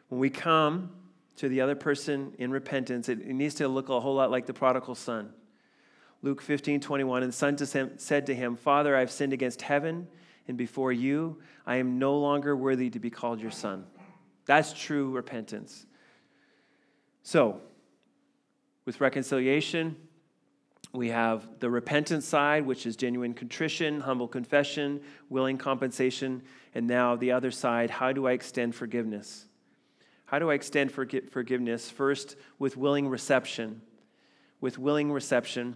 [0.07, 0.91] When we come
[1.37, 4.45] to the other person in repentance, it, it needs to look a whole lot like
[4.45, 5.33] the prodigal son.
[6.21, 10.07] Luke 15, 21, and the son said to him, Father, I've sinned against heaven
[10.47, 11.37] and before you.
[11.65, 13.85] I am no longer worthy to be called your son.
[14.45, 15.85] That's true repentance.
[17.23, 17.61] So,
[18.85, 19.95] with reconciliation,
[20.93, 26.43] we have the repentant side, which is genuine contrition, humble confession, willing compensation,
[26.73, 29.45] and now the other side how do I extend forgiveness?
[30.25, 31.89] How do I extend forgiveness?
[31.89, 33.81] First, with willing reception.
[34.59, 35.75] With willing reception.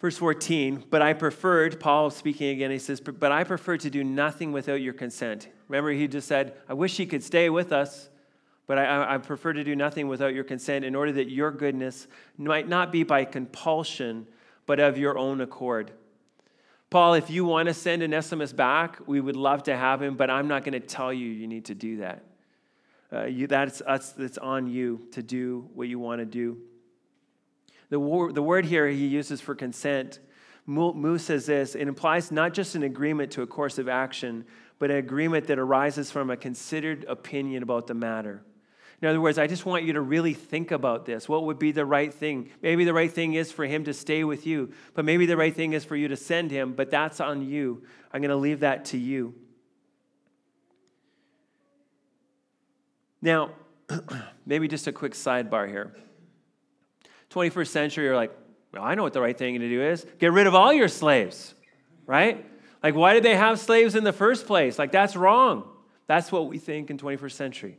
[0.00, 4.04] Verse 14, but I preferred, Paul speaking again, he says, but I prefer to do
[4.04, 5.48] nothing without your consent.
[5.66, 8.08] Remember, he just said, I wish he could stay with us,
[8.68, 12.06] but I, I prefer to do nothing without your consent in order that your goodness
[12.36, 14.28] might not be by compulsion,
[14.66, 15.90] but of your own accord.
[16.90, 20.30] Paul, if you want to send Onesimus back, we would love to have him, but
[20.30, 22.22] I'm not going to tell you you need to do that.
[23.12, 26.58] Uh, you, that's, us, that's on you to do what you want to do.
[27.90, 30.20] The, wor- the word here he uses for consent,
[30.66, 34.44] Moo says this it implies not just an agreement to a course of action,
[34.78, 38.42] but an agreement that arises from a considered opinion about the matter.
[39.00, 41.28] In other words, I just want you to really think about this.
[41.28, 42.50] What would be the right thing?
[42.62, 45.54] Maybe the right thing is for him to stay with you, but maybe the right
[45.54, 47.84] thing is for you to send him, but that's on you.
[48.12, 49.34] I'm going to leave that to you.
[53.22, 53.52] Now,
[54.46, 55.94] maybe just a quick sidebar here.
[57.30, 58.32] 21st century are like,
[58.72, 60.06] well, I know what the right thing to do is.
[60.18, 61.54] Get rid of all your slaves,
[62.06, 62.44] right?
[62.82, 64.78] Like, why did they have slaves in the first place?
[64.78, 65.68] Like, that's wrong.
[66.06, 67.78] That's what we think in 21st century.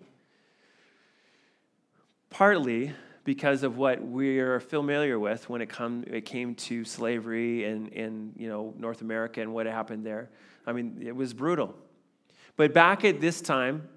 [2.30, 2.93] Partly
[3.24, 8.34] because of what we're familiar with when it, come, it came to slavery in, in
[8.36, 10.30] you know, North America and what happened there.
[10.66, 11.76] I mean, it was brutal.
[12.56, 13.88] But back at this time,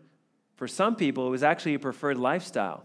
[0.56, 2.84] for some people, it was actually a preferred lifestyle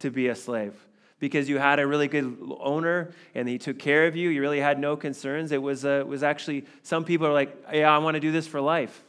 [0.00, 0.74] to be a slave
[1.22, 4.28] because you had a really good owner and he took care of you.
[4.28, 5.52] You really had no concerns.
[5.52, 8.48] It was, uh, was actually, some people are like, yeah, I want to do this
[8.48, 9.04] for life.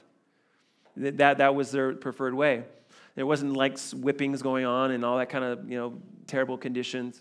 [0.95, 2.65] That, that was their preferred way.
[3.15, 5.95] There wasn't like whippings going on and all that kind of, you know,
[6.27, 7.19] terrible conditions.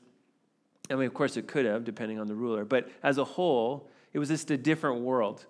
[0.91, 2.67] I mean, of course, it could have, depending on the ruler.
[2.67, 5.47] But as a whole, it was just a different world.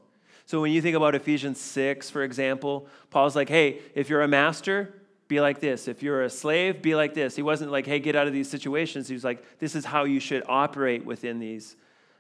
[0.47, 4.29] So when you think about Ephesians 6, for example, Paul's like, hey, if you're a
[4.29, 5.02] master,
[5.33, 5.89] be like this.
[5.89, 7.35] If you're a slave, be like this.
[7.35, 9.09] He wasn't like, hey, get out of these situations.
[9.09, 11.77] He was like, this is how you should operate within these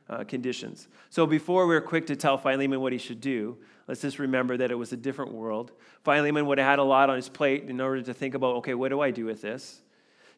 [0.08, 0.88] uh, conditions.
[1.10, 4.70] So before we're quick to tell Philemon what he should do, let's just remember that
[4.70, 5.72] it was a different world.
[6.04, 8.72] Philemon would have had a lot on his plate in order to think about, okay,
[8.72, 9.82] what do I do with this?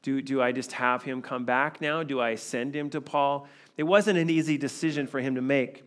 [0.03, 2.03] Do, do I just have him come back now?
[2.03, 3.47] Do I send him to Paul?
[3.77, 5.85] It wasn't an easy decision for him to make.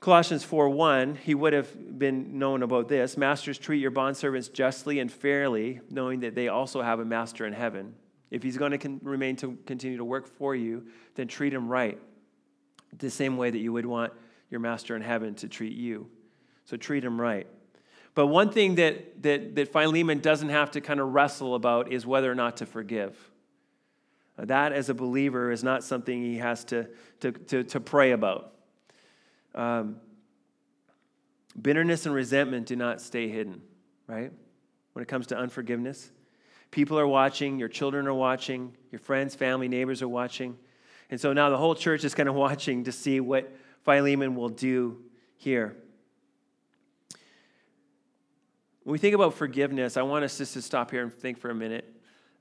[0.00, 3.16] Colossians 4:1, he would have been known about this.
[3.16, 7.52] Masters, treat your bondservants justly and fairly, knowing that they also have a master in
[7.52, 7.94] heaven.
[8.30, 11.68] If he's going to con- remain to continue to work for you, then treat him
[11.68, 11.98] right.
[12.96, 14.12] The same way that you would want
[14.50, 16.08] your master in heaven to treat you.
[16.64, 17.46] So treat him right.
[18.14, 22.06] But one thing that, that, that Philemon doesn't have to kind of wrestle about is
[22.06, 23.16] whether or not to forgive.
[24.36, 26.88] That, as a believer, is not something he has to,
[27.20, 28.54] to, to, to pray about.
[29.54, 29.96] Um,
[31.60, 33.62] bitterness and resentment do not stay hidden,
[34.06, 34.32] right?
[34.92, 36.10] When it comes to unforgiveness,
[36.70, 40.56] people are watching, your children are watching, your friends, family, neighbors are watching.
[41.10, 43.50] And so now the whole church is kind of watching to see what
[43.84, 44.98] Philemon will do
[45.36, 45.76] here.
[48.82, 51.50] When we think about forgiveness, I want us just to stop here and think for
[51.50, 51.84] a minute.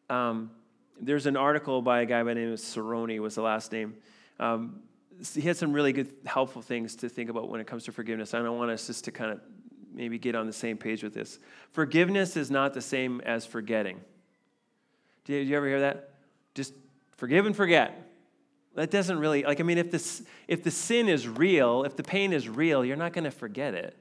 [0.09, 0.51] Um,
[0.99, 3.95] there's an article by a guy by the name of Cerrone, was the last name.
[4.39, 4.81] Um,
[5.33, 8.33] he had some really good, helpful things to think about when it comes to forgiveness.
[8.33, 9.41] I don't want us just to kind of
[9.93, 11.39] maybe get on the same page with this.
[11.71, 13.99] Forgiveness is not the same as forgetting.
[15.25, 16.11] Did you ever hear that?
[16.53, 16.73] Just
[17.17, 18.03] forgive and forget.
[18.75, 22.03] That doesn't really, like, I mean, if, this, if the sin is real, if the
[22.03, 23.97] pain is real, you're not going to forget it,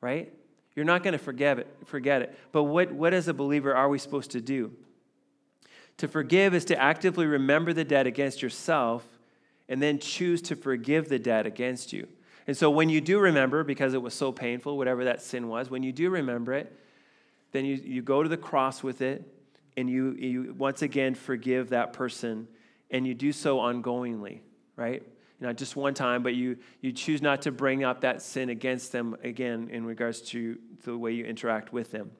[0.00, 0.32] right?
[0.74, 2.36] You're not going to forget it, forget it.
[2.50, 4.72] But what, what, as a believer, are we supposed to do?
[5.98, 9.06] To forgive is to actively remember the debt against yourself
[9.70, 12.06] and then choose to forgive the debt against you.
[12.46, 15.70] And so when you do remember, because it was so painful, whatever that sin was,
[15.70, 16.76] when you do remember it,
[17.52, 19.24] then you, you go to the cross with it
[19.76, 22.48] and you, you once again forgive that person
[22.90, 24.40] and you do so ongoingly,
[24.74, 25.04] right?
[25.38, 28.90] Not just one time, but you, you choose not to bring up that sin against
[28.90, 32.10] them again in regards to the way you interact with them.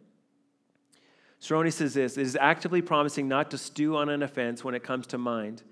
[1.42, 4.84] Cerrone says this it is actively promising not to stew on an offense when it
[4.84, 5.64] comes to mind.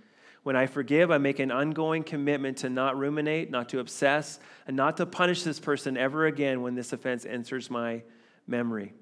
[0.43, 4.76] When I forgive, I make an ongoing commitment to not ruminate, not to obsess, and
[4.76, 8.03] not to punish this person ever again when this offense enters my
[8.47, 8.93] memory.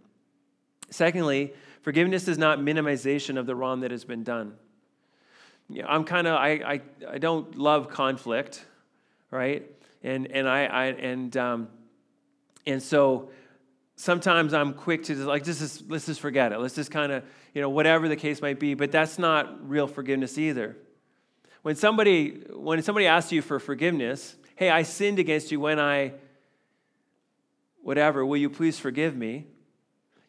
[0.90, 4.54] Secondly, forgiveness is not minimization of the wrong that has been done.
[5.68, 6.80] You know, I'm kind of I, I
[7.10, 8.64] I don't love conflict,
[9.30, 9.68] right?
[10.02, 11.68] And and I, I and um,
[12.66, 13.30] and so
[13.96, 16.58] sometimes I'm quick to just like just, just let's just forget it.
[16.58, 18.74] Let's just kind of you know whatever the case might be.
[18.74, 20.76] But that's not real forgiveness either.
[21.66, 26.12] When somebody when somebody asks you for forgiveness, hey, I sinned against you when I
[27.82, 28.24] whatever.
[28.24, 29.46] Will you please forgive me?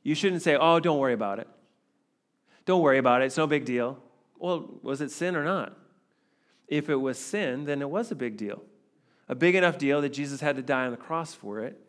[0.01, 1.47] You shouldn't say, oh, don't worry about it.
[2.65, 3.25] Don't worry about it.
[3.25, 3.99] It's no big deal.
[4.39, 5.77] Well, was it sin or not?
[6.67, 8.63] If it was sin, then it was a big deal.
[9.29, 11.79] A big enough deal that Jesus had to die on the cross for it.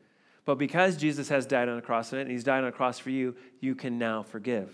[0.45, 2.73] But because Jesus has died on the cross for it, and he's died on the
[2.73, 4.71] cross for you, you can now forgive.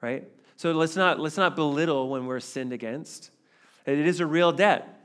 [0.00, 0.26] Right?
[0.56, 3.32] So let's not, let's not belittle when we're sinned against.
[3.86, 5.00] It is a real debt,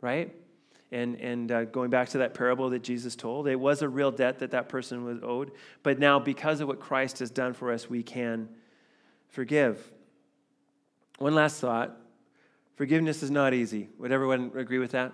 [0.00, 0.34] right?
[0.92, 4.10] And, and uh, going back to that parable that Jesus told, it was a real
[4.10, 5.50] debt that that person was owed.
[5.82, 8.48] But now, because of what Christ has done for us, we can
[9.28, 9.90] forgive.
[11.18, 11.96] One last thought
[12.76, 13.88] forgiveness is not easy.
[13.98, 15.12] Would everyone agree with that?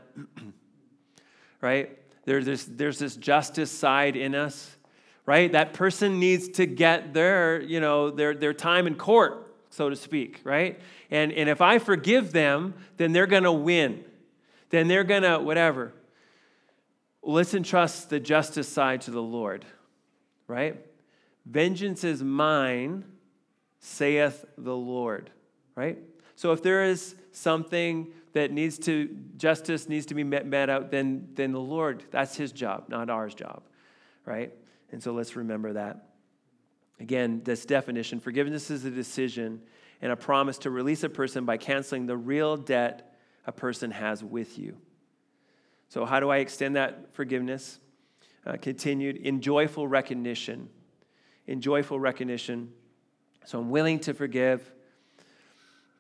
[1.61, 1.99] right?
[2.25, 4.77] There's this, there's this justice side in us,
[5.27, 5.51] right?
[5.53, 9.97] That person needs to get their, you know, their, their time in court, so to
[9.97, 10.81] speak, right?
[11.11, 14.05] And, and if I forgive them, then they're going to win.
[14.69, 15.93] Then they're going to, whatever.
[17.23, 19.65] Let's entrust the justice side to the Lord,
[20.47, 20.85] right?
[21.47, 23.05] Vengeance is mine,
[23.79, 25.31] saith the Lord
[25.81, 25.99] right?
[26.37, 30.91] So if there is something that needs to, justice needs to be met, met out,
[30.91, 33.63] then, then the Lord, that's his job, not ours job,
[34.27, 34.53] right?
[34.93, 36.10] And so let's remember that.
[37.01, 39.63] Again, this definition forgiveness is a decision
[40.03, 43.15] and a promise to release a person by canceling the real debt
[43.47, 44.77] a person has with you.
[45.89, 47.81] So, how do I extend that forgiveness?
[48.47, 50.69] Uh, continued in joyful recognition.
[51.47, 52.73] In joyful recognition.
[53.45, 54.71] So, I'm willing to forgive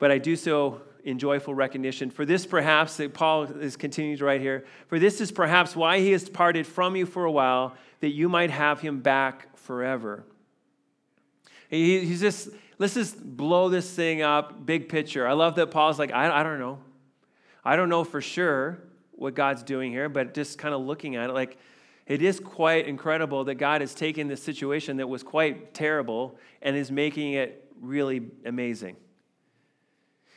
[0.00, 2.10] but I do so in joyful recognition.
[2.10, 6.00] For this, perhaps, that Paul is continuing to write here, for this is perhaps why
[6.00, 10.24] he has parted from you for a while, that you might have him back forever.
[11.70, 15.26] He, he's just, let's just blow this thing up, big picture.
[15.26, 16.80] I love that Paul's like, I, I don't know.
[17.64, 21.30] I don't know for sure what God's doing here, but just kind of looking at
[21.30, 21.56] it, like,
[22.06, 26.76] it is quite incredible that God has taken this situation that was quite terrible and
[26.76, 28.96] is making it really amazing.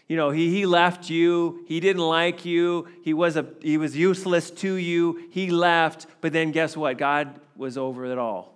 [0.07, 1.63] You know he, he left you.
[1.67, 2.87] He didn't like you.
[3.03, 5.27] He was, a, he was useless to you.
[5.31, 6.99] He left but then guess what?
[6.99, 8.52] God was over it all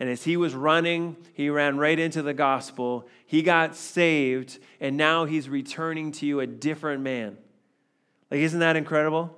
[0.00, 3.06] and as he was running he ran right into the gospel.
[3.26, 7.36] He got saved and now he's returning to you a different man.
[8.30, 9.36] Like isn't that incredible?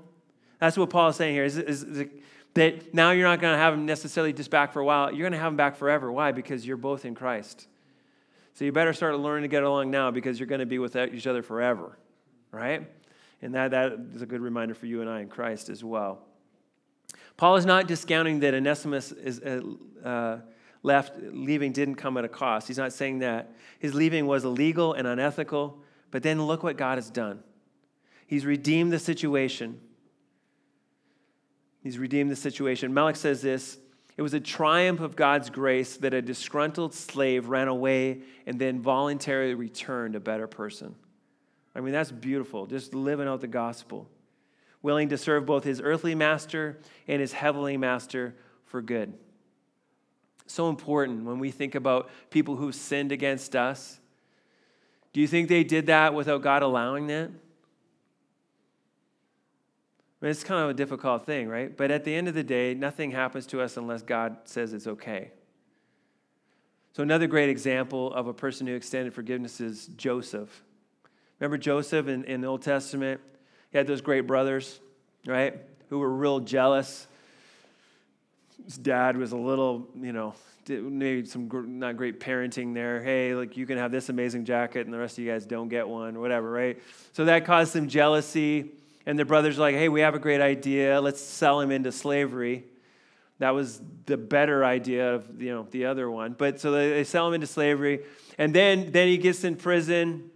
[0.59, 1.45] That's what paul is saying here.
[1.45, 2.09] Is, is, is
[2.55, 5.11] that now you're not going to have him necessarily just back for a while.
[5.11, 6.11] You're going to have him back forever.
[6.11, 6.33] Why?
[6.33, 7.67] Because you're both in christ.
[8.55, 10.95] So you better start learning to get along now because you're going to be with
[10.97, 11.99] each other forever,
[12.51, 12.87] right?
[13.41, 16.21] And that, that is a good reminder for you and I in Christ as well.
[17.37, 19.63] Paul is not discounting that Onesimus is uh,
[20.07, 20.39] uh,
[20.83, 22.69] left, leaving didn't come at a cost.
[22.69, 23.55] He's not saying that.
[23.79, 25.79] His leaving was illegal and unethical,
[26.11, 27.43] but then look what God has done.
[28.27, 29.81] He's redeemed the situation.
[31.83, 32.93] He's redeemed the situation.
[32.93, 33.79] Melick says this
[34.17, 38.81] it was a triumph of God's grace that a disgruntled slave ran away and then
[38.81, 40.95] voluntarily returned a better person.
[41.75, 44.11] I mean, that's beautiful, just living out the gospel.
[44.83, 46.79] Willing to serve both his earthly master
[47.09, 48.35] and his heavenly master
[48.67, 49.15] for good.
[50.47, 53.99] So important when we think about people who sinned against us.
[55.13, 57.31] Do you think they did that without God allowing that?
[60.23, 61.77] I mean, it's kind of a difficult thing, right?
[61.77, 64.87] But at the end of the day, nothing happens to us unless God says it's
[64.87, 65.33] okay.
[66.93, 70.63] So, another great example of a person who extended forgiveness is Joseph.
[71.41, 73.21] Remember Joseph in, in the Old Testament?
[73.73, 74.81] He had those great brothers,
[75.27, 75.57] right?
[75.89, 77.09] Who were real jealous.
[78.65, 80.35] His dad was a little, you know,
[80.69, 81.49] maybe some
[81.79, 83.03] not great parenting there.
[83.03, 85.69] Hey, like you can have this amazing jacket and the rest of you guys don't
[85.69, 86.81] get one, whatever, right?
[87.13, 88.71] So that caused some jealousy.
[89.05, 91.01] And the brothers like, hey, we have a great idea.
[91.01, 92.65] Let's sell him into slavery.
[93.43, 96.37] That was the better idea of you know the other one.
[96.39, 98.05] But so they, they sell him into slavery,
[98.39, 100.31] and then then he gets in prison,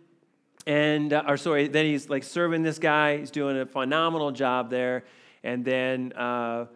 [0.67, 3.19] and uh, or sorry, then he's like serving this guy.
[3.19, 5.05] He's doing a phenomenal job there,
[5.45, 6.67] and then uh,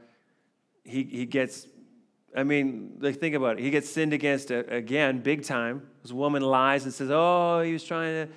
[0.84, 1.66] he he gets.
[2.36, 3.64] I mean, like think about it.
[3.64, 5.88] He gets sinned against uh, again, big time.
[6.02, 8.32] This woman lies and says, "Oh, he was trying to."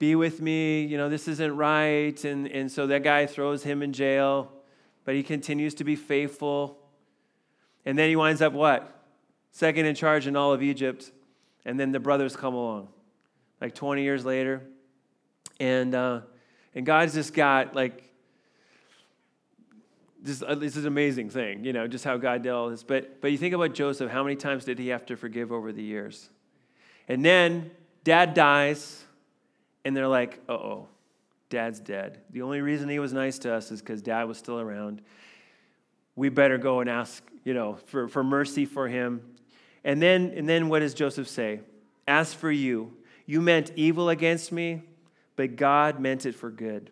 [0.00, 2.24] be with me, you know, this isn't right.
[2.24, 4.50] And, and so that guy throws him in jail,
[5.04, 6.78] but he continues to be faithful.
[7.84, 9.04] And then he winds up what?
[9.52, 11.12] Second in charge in all of Egypt.
[11.66, 12.88] And then the brothers come along,
[13.60, 14.62] like 20 years later.
[15.60, 16.22] And, uh,
[16.74, 18.09] and God's just got like,
[20.22, 22.82] this, uh, this is an amazing thing, you know, just how God did all this.
[22.82, 25.72] But, but you think about Joseph, how many times did he have to forgive over
[25.72, 26.28] the years?
[27.08, 27.70] And then
[28.04, 29.02] dad dies
[29.84, 30.88] and they're like, uh oh,
[31.48, 32.20] dad's dead.
[32.30, 35.00] The only reason he was nice to us is because dad was still around.
[36.16, 39.22] We better go and ask, you know, for, for mercy for him.
[39.84, 41.60] And then, and then what does Joseph say?
[42.06, 42.92] As for you,
[43.24, 44.82] you meant evil against me,
[45.36, 46.90] but God meant it for good,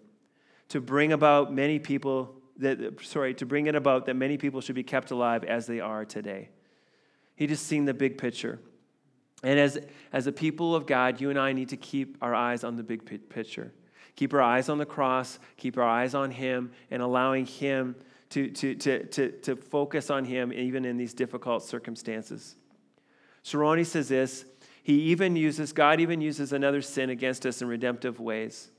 [0.70, 4.75] to bring about many people that sorry, to bring it about that many people should
[4.75, 6.51] be kept alive as they are today.
[7.37, 8.59] He just seen the big picture.
[9.43, 9.79] And as,
[10.13, 12.83] as a people of God, you and I need to keep our eyes on the
[12.83, 13.73] big picture.
[14.17, 17.95] Keep our eyes on the cross, keep our eyes on Him, and allowing Him
[18.31, 22.57] to, to, to, to, to focus on Him even in these difficult circumstances.
[23.45, 24.45] Saroni says this
[24.83, 28.71] He even uses, God even uses another sin against us in redemptive ways.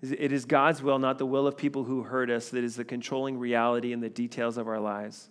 [0.00, 2.84] It is God's will, not the will of people who hurt us, that is the
[2.84, 5.28] controlling reality in the details of our lives.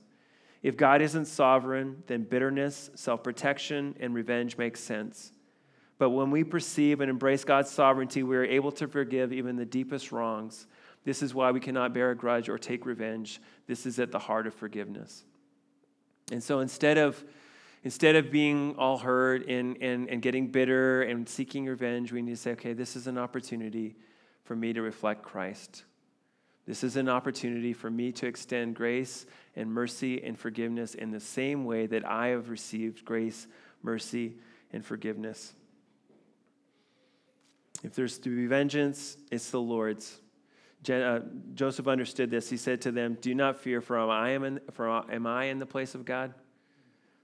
[0.62, 5.32] If God isn't sovereign, then bitterness, self protection, and revenge make sense.
[5.98, 9.66] But when we perceive and embrace God's sovereignty, we are able to forgive even the
[9.66, 10.68] deepest wrongs.
[11.06, 13.42] This is why we cannot bear a grudge or take revenge.
[13.66, 15.24] This is at the heart of forgiveness.
[16.32, 17.24] And so instead of
[17.84, 22.32] instead of being all hurt and, and, and getting bitter and seeking revenge, we need
[22.32, 23.96] to say, okay, this is an opportunity
[24.48, 25.84] for me to reflect Christ.
[26.66, 29.26] This is an opportunity for me to extend grace
[29.58, 33.46] and mercy and forgiveness in the same way that I have received grace,
[33.84, 34.36] mercy,
[34.72, 35.54] and forgiveness.
[37.84, 40.22] If there's to be vengeance, it's the Lord's.
[40.90, 41.20] Uh,
[41.54, 42.50] Joseph understood this.
[42.50, 45.60] He said to them, "Do not fear, for I am in, for am I in
[45.60, 46.34] the place of God?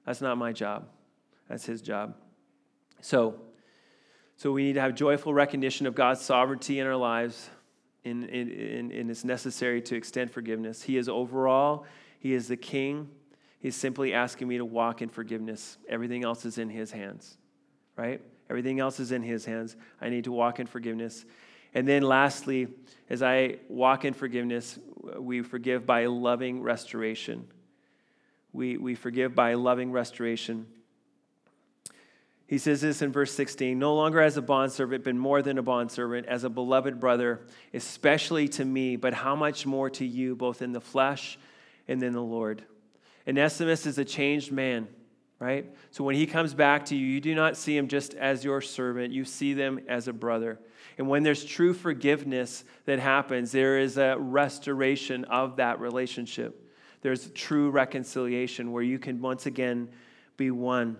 [0.05, 0.89] That's not my job.
[1.47, 2.15] That's His job."
[2.99, 3.39] So,
[4.35, 7.49] so we need to have joyful recognition of God's sovereignty in our lives
[8.05, 10.81] and, and, and it's necessary to extend forgiveness.
[10.83, 11.85] He is overall,
[12.19, 13.09] He is the King.
[13.59, 15.77] He's simply asking me to walk in forgiveness.
[15.87, 17.37] Everything else is in His hands,
[17.95, 18.21] right?
[18.49, 19.77] Everything else is in His hands.
[20.01, 21.25] I need to walk in forgiveness.
[21.73, 22.67] And then lastly,
[23.09, 24.77] as I walk in forgiveness,
[25.17, 27.47] we forgive by loving restoration.
[28.51, 30.67] We, we forgive by loving restoration.
[32.47, 35.63] He says this in verse 16 No longer as a bondservant, but more than a
[35.63, 37.41] bondservant, as a beloved brother,
[37.73, 41.37] especially to me, but how much more to you, both in the flesh
[41.87, 42.63] and in the Lord.
[43.27, 44.87] Onesimus is a changed man,
[45.39, 45.73] right?
[45.91, 48.61] So when he comes back to you, you do not see him just as your
[48.61, 50.59] servant, you see them as a brother.
[50.97, 56.59] And when there's true forgiveness that happens, there is a restoration of that relationship.
[57.01, 59.89] There's true reconciliation where you can once again
[60.37, 60.97] be one.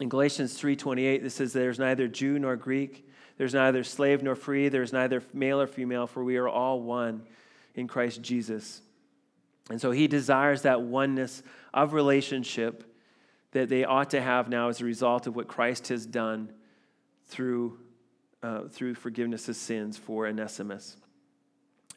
[0.00, 4.68] In Galatians 3:28 it says there's neither Jew nor Greek, there's neither slave nor free,
[4.68, 7.22] there's neither male or female for we are all one
[7.74, 8.82] in Christ Jesus.
[9.70, 11.42] And so he desires that oneness
[11.74, 12.84] of relationship
[13.52, 16.52] that they ought to have now as a result of what Christ has done
[17.26, 17.78] through,
[18.42, 20.96] uh, through forgiveness of sins for Onesimus.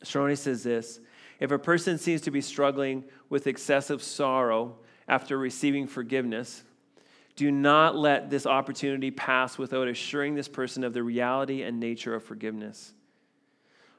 [0.03, 0.99] Stroni says this
[1.39, 4.77] If a person seems to be struggling with excessive sorrow
[5.07, 6.63] after receiving forgiveness,
[7.39, 12.13] do not let this opportunity pass without assuring this person of the reality and nature
[12.13, 12.91] of forgiveness.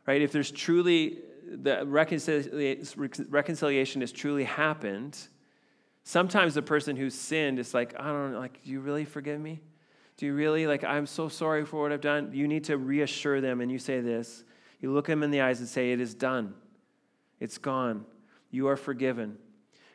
[0.06, 0.20] Right?
[0.20, 1.20] If there's truly,
[1.50, 5.16] the reconciliation has truly happened,
[6.04, 9.40] sometimes the person who's sinned is like, I don't know, like, do you really forgive
[9.40, 9.62] me?
[10.18, 12.32] Do you really, like, I'm so sorry for what I've done?
[12.34, 14.44] You need to reassure them, and you say this.
[14.82, 16.52] You look them in the eyes and say, It is done.
[17.38, 18.04] It's gone.
[18.50, 19.38] You are forgiven.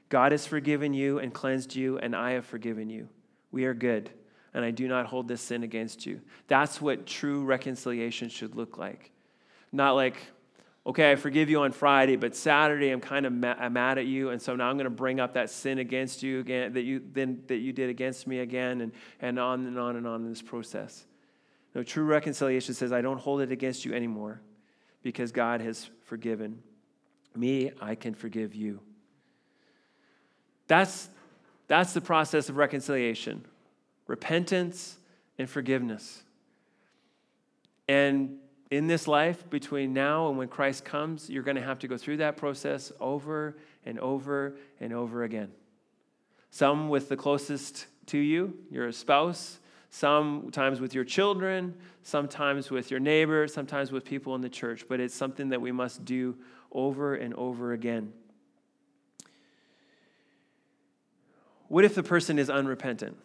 [0.10, 3.08] God has forgiven you and cleansed you, and I have forgiven you.
[3.56, 4.10] We are good,
[4.54, 6.20] and I do not hold this sin against you.
[6.50, 9.12] That's what true reconciliation should look like.
[9.72, 10.18] Not like,
[10.86, 14.32] okay, I forgive you on Friday, but Saturday I'm kind of ma- mad at you,
[14.32, 17.02] and so now I'm going to bring up that sin against you again that you
[17.14, 18.92] then that you did against me again, and,
[19.22, 21.06] and on and on and on in this process.
[21.74, 24.42] No, true reconciliation says, I don't hold it against you anymore
[25.02, 26.62] because God has forgiven
[27.34, 28.82] me, I can forgive you.
[30.68, 31.10] That's,
[31.68, 33.46] that's the process of reconciliation
[34.08, 34.98] repentance
[35.40, 36.22] and forgiveness.
[37.88, 38.38] And
[38.72, 41.98] in this life, between now and when Christ comes, you're going to have to go
[41.98, 45.52] through that process over and over and over again.
[46.52, 49.60] Some with the closest to you, your spouse,
[49.90, 55.00] sometimes with your children, sometimes with your neighbor, sometimes with people in the church, but
[55.00, 56.36] it's something that we must do
[56.72, 58.14] over and over again.
[61.68, 63.18] What if the person is unrepentant?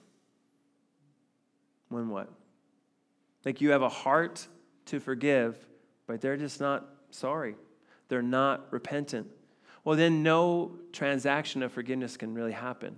[1.89, 2.31] When what?
[3.45, 4.47] Like you have a heart
[4.87, 5.57] to forgive,
[6.07, 7.57] but they're just not sorry.
[8.09, 9.29] They're not repentant.
[9.85, 12.97] Well, then no transaction of forgiveness can really happen.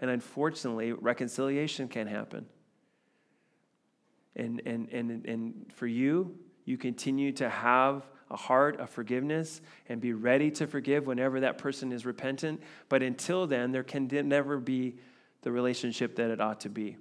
[0.00, 2.46] And unfortunately, reconciliation can happen.
[4.36, 10.00] And, and, and, and for you, you continue to have a heart of forgiveness and
[10.00, 12.62] be ready to forgive whenever that person is repentant.
[12.88, 14.96] But until then, there can never be
[15.42, 16.96] the relationship that it ought to be.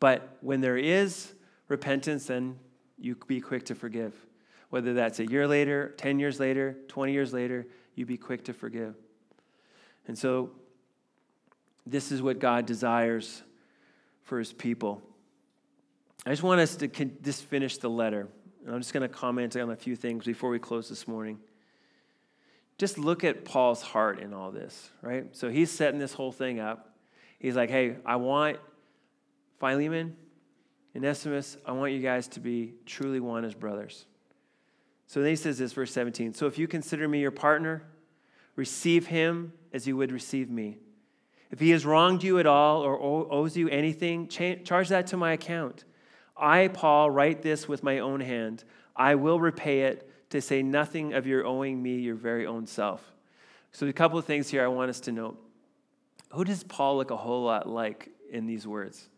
[0.00, 1.32] But when there is
[1.68, 2.58] repentance, then
[2.98, 4.14] you be quick to forgive.
[4.70, 8.52] Whether that's a year later, 10 years later, 20 years later, you be quick to
[8.52, 8.94] forgive.
[10.06, 10.50] And so,
[11.86, 13.42] this is what God desires
[14.22, 15.02] for his people.
[16.26, 18.28] I just want us to just finish the letter.
[18.64, 21.38] And I'm just going to comment on a few things before we close this morning.
[22.76, 25.26] Just look at Paul's heart in all this, right?
[25.34, 26.94] So he's setting this whole thing up.
[27.38, 28.58] He's like, hey, I want
[29.58, 30.16] Philemon
[30.94, 34.06] and Onesimus, I want you guys to be truly one as brothers.
[35.06, 36.34] So then he says this, verse 17.
[36.34, 37.82] So if you consider me your partner,
[38.56, 40.78] receive him as you would receive me.
[41.50, 45.32] If he has wronged you at all or owes you anything, charge that to my
[45.32, 45.84] account.
[46.38, 48.64] I, Paul, write this with my own hand.
[48.94, 53.02] I will repay it, to say nothing of your owing me your very own self.
[53.72, 55.42] So, a couple of things here I want us to note.
[56.30, 59.08] Who does Paul look a whole lot like in these words?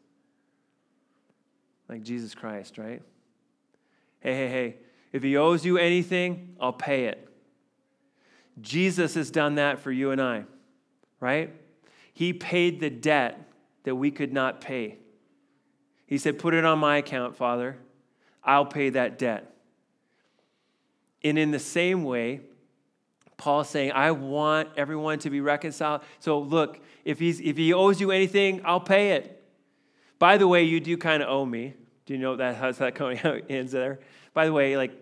[1.89, 3.03] Like Jesus Christ, right?
[4.21, 4.77] Hey, hey, hey,
[5.13, 7.27] if he owes you anything, I'll pay it.
[8.61, 10.45] Jesus has done that for you and I,
[11.19, 11.53] right?
[12.13, 13.51] He paid the debt
[13.85, 14.99] that we could not pay.
[16.11, 17.79] He said, Put it on my account, Father.
[18.45, 19.55] I'll pay that debt.
[21.23, 22.41] And in the same way,
[23.37, 26.03] Paul's saying, I want everyone to be reconciled.
[26.19, 29.43] So look, if, he's, if he owes you anything, I'll pay it.
[30.19, 31.75] By the way, you do kind of owe me.
[32.07, 34.01] Do you know that how's that coming out ends there?
[34.35, 34.93] By the way, like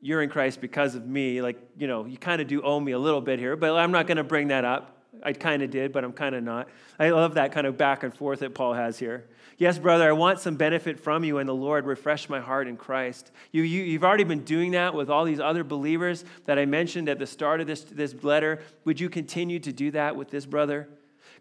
[0.00, 1.42] you're in Christ because of me.
[1.42, 3.92] Like, you know, you kind of do owe me a little bit here, but I'm
[3.92, 4.97] not going to bring that up.
[5.22, 6.68] I kind of did, but I'm kind of not.
[6.98, 9.24] I love that kind of back and forth that Paul has here.
[9.56, 11.84] Yes, brother, I want some benefit from you and the Lord.
[11.84, 13.32] Refresh my heart in Christ.
[13.50, 17.08] You, you, you've already been doing that with all these other believers that I mentioned
[17.08, 18.60] at the start of this, this letter.
[18.84, 20.88] Would you continue to do that with this brother?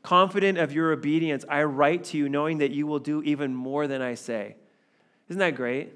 [0.01, 3.87] Confident of your obedience, I write to you knowing that you will do even more
[3.87, 4.55] than I say.
[5.29, 5.93] Isn't that great?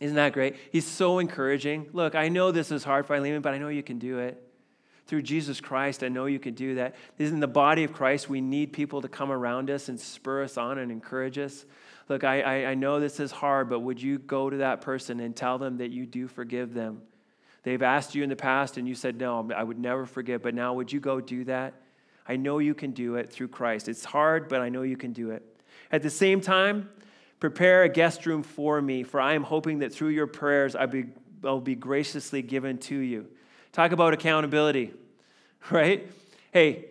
[0.00, 0.56] Isn't that great?
[0.70, 1.88] He's so encouraging.
[1.92, 4.42] Look, I know this is hard, Philemon, but I know you can do it
[5.06, 6.94] through Jesus Christ, I know you can do that.
[7.18, 10.56] In the body of Christ, we need people to come around us and spur us
[10.56, 11.66] on and encourage us.
[12.08, 15.20] Look, I, I, I know this is hard, but would you go to that person
[15.20, 17.02] and tell them that you do forgive them?
[17.62, 20.54] They've asked you in the past and you said, No, I would never forgive, but
[20.54, 21.74] now would you go do that?
[22.26, 23.88] I know you can do it through Christ.
[23.88, 25.42] It's hard, but I know you can do it.
[25.90, 26.88] At the same time,
[27.40, 30.86] prepare a guest room for me, for I am hoping that through your prayers I
[31.42, 33.26] will be graciously given to you.
[33.72, 34.92] Talk about accountability,
[35.70, 36.06] right?
[36.52, 36.86] Hey,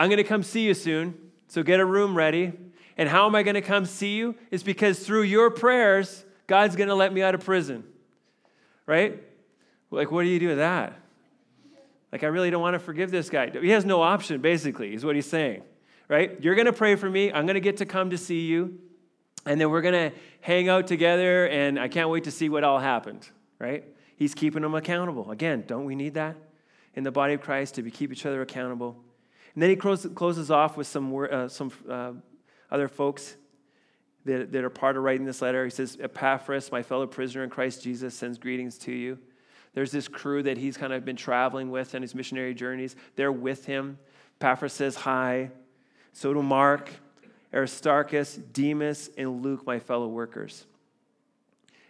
[0.00, 1.14] I'm going to come see you soon,
[1.48, 2.52] so get a room ready.
[2.96, 4.34] And how am I going to come see you?
[4.50, 7.84] It's because through your prayers, God's going to let me out of prison,
[8.86, 9.22] right?
[9.90, 10.98] Like, what do you do with that?
[12.12, 13.50] Like, I really don't want to forgive this guy.
[13.50, 15.62] He has no option, basically, is what he's saying,
[16.08, 16.40] right?
[16.42, 17.32] You're going to pray for me.
[17.32, 18.78] I'm going to get to come to see you.
[19.46, 22.64] And then we're going to hang out together, and I can't wait to see what
[22.64, 23.28] all happened,
[23.58, 23.84] right?
[24.16, 25.30] He's keeping them accountable.
[25.30, 26.36] Again, don't we need that
[26.94, 28.96] in the body of Christ to keep each other accountable?
[29.54, 32.12] And then he closes off with some, uh, some uh,
[32.70, 33.36] other folks
[34.24, 35.64] that, that are part of writing this letter.
[35.64, 39.18] He says, Epaphras, my fellow prisoner in Christ Jesus, sends greetings to you.
[39.74, 42.96] There's this crew that he's kind of been traveling with on his missionary journeys.
[43.16, 43.98] They're with him.
[44.40, 45.50] Epaphras says hi.
[46.12, 46.90] So do Mark,
[47.52, 50.66] Aristarchus, Demas, and Luke, my fellow workers.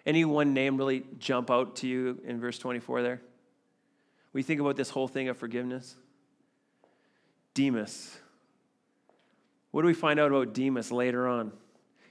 [0.07, 3.20] Any one name really jump out to you in verse 24 there?
[4.32, 5.96] We think about this whole thing of forgiveness.
[7.55, 8.18] Demas.
[9.70, 11.52] What do we find out about Demas later on?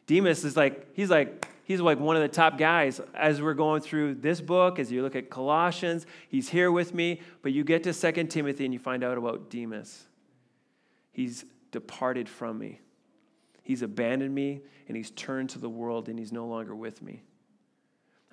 [0.07, 3.81] Demas is like, he's like, he's like one of the top guys as we're going
[3.81, 6.05] through this book, as you look at Colossians.
[6.29, 9.49] He's here with me, but you get to Second Timothy and you find out about
[9.49, 10.05] Demas.
[11.11, 12.81] He's departed from me.
[13.63, 17.23] He's abandoned me and he's turned to the world and he's no longer with me.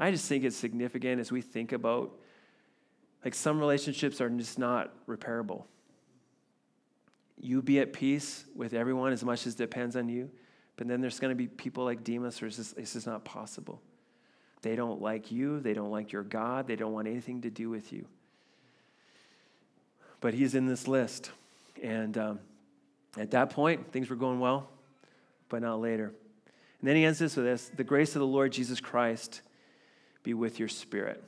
[0.01, 2.11] I just think it's significant as we think about
[3.25, 5.65] like some relationships are just not repairable.
[7.39, 10.31] You be at peace with everyone as much as depends on you.
[10.77, 13.25] But then there's going to be people like Demas where it's just, it's just not
[13.25, 13.83] possible.
[14.63, 15.61] They don't like you.
[15.61, 16.67] They don't like your God.
[16.67, 18.07] They don't want anything to do with you.
[20.23, 21.31] But he's in this list.
[21.83, 22.41] And um,
[23.19, 24.69] at that point, things were going well,
[25.51, 26.15] but not later.
[26.81, 29.43] And then he ends this with this The grace of the Lord Jesus Christ
[30.23, 31.23] be with your spirit.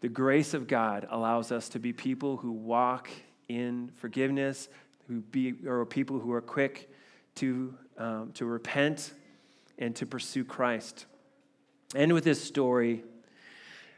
[0.00, 3.08] The grace of God allows us to be people who walk
[3.48, 4.68] in forgiveness,
[5.08, 6.90] who be, or people who are quick
[7.36, 9.12] to, um, to repent
[9.78, 11.06] and to pursue Christ.
[11.94, 13.02] End with this story.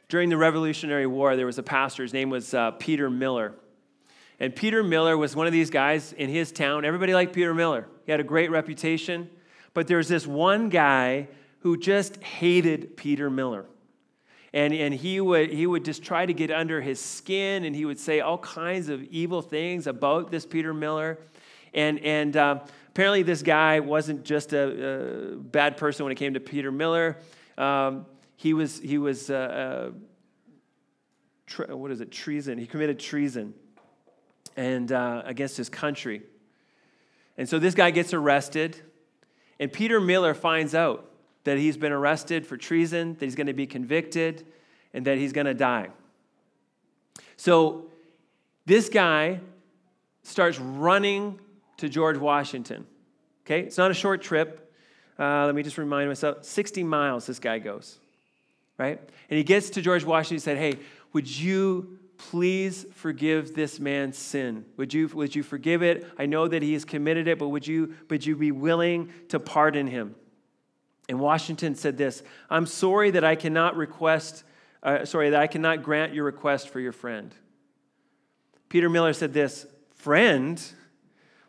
[0.09, 2.03] During the Revolutionary War, there was a pastor.
[2.03, 3.55] His name was uh, Peter Miller.
[4.39, 6.85] And Peter Miller was one of these guys in his town.
[6.85, 7.87] Everybody liked Peter Miller.
[8.07, 9.28] He had a great reputation.
[9.74, 11.28] But there was this one guy
[11.61, 13.66] who just hated Peter Miller.
[14.52, 17.84] And, and he, would, he would just try to get under his skin and he
[17.84, 21.18] would say all kinds of evil things about this Peter Miller.
[21.72, 26.34] And, and uh, apparently, this guy wasn't just a, a, bad person when it came
[26.34, 27.18] to Peter Miller.
[27.56, 29.90] Um, he was, he was uh, uh,
[31.46, 32.58] tre- what is it, treason.
[32.58, 33.54] He committed treason
[34.56, 36.22] and uh, against his country.
[37.38, 38.76] And so this guy gets arrested,
[39.61, 41.09] and Peter Miller finds out
[41.45, 44.47] that he's been arrested for treason, that he's going to be convicted,
[44.93, 45.88] and that he's going to die.
[47.36, 47.86] So
[48.66, 49.41] this guy
[50.22, 51.38] starts running
[51.78, 52.86] to George Washington.
[53.47, 54.72] Okay, it's not a short trip.
[55.18, 57.99] Uh, let me just remind myself 60 miles this guy goes,
[58.78, 58.99] right?
[59.28, 60.78] And he gets to George Washington and said, Hey,
[61.12, 64.64] would you please forgive this man's sin?
[64.76, 66.07] Would you, would you forgive it?
[66.18, 69.41] I know that he has committed it, but would you, would you be willing to
[69.41, 70.14] pardon him?
[71.11, 74.44] And Washington said this I'm sorry that I cannot request,
[74.80, 77.34] uh, sorry, that I cannot grant your request for your friend.
[78.68, 80.62] Peter Miller said this Friend?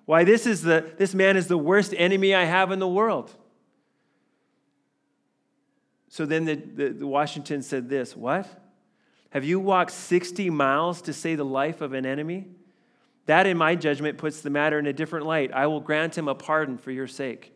[0.06, 3.34] Why, this, is the, this man is the worst enemy I have in the world.
[6.10, 8.48] So then the, the, the Washington said this What?
[9.30, 12.48] Have you walked 60 miles to save the life of an enemy?
[13.28, 15.54] That, in my judgment, puts the matter in a different light.
[15.54, 17.54] I will grant him a pardon for your sake.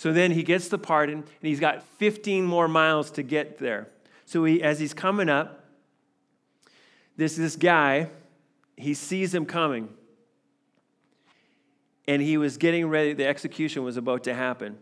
[0.00, 3.86] So then he gets the pardon, and he's got 15 more miles to get there.
[4.24, 5.62] So he, as he's coming up,
[7.18, 8.08] this, this guy,
[8.78, 9.90] he sees him coming
[12.08, 14.78] and he was getting ready, the execution was about to happen.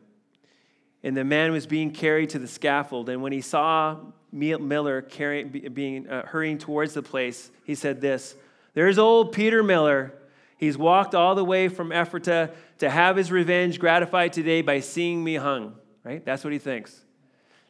[1.03, 3.09] And the man was being carried to the scaffold.
[3.09, 3.97] And when he saw
[4.31, 8.37] Miller carrying, being, uh, hurrying towards the place, he said this
[8.75, 10.15] There's old Peter Miller.
[10.59, 15.25] He's walked all the way from Ephrata to have his revenge gratified today by seeing
[15.25, 15.77] me hung.
[16.05, 16.25] Right?
[16.25, 17.05] That's what he thinks.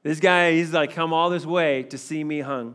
[0.03, 2.75] This guy, he's like come all this way to see me hung.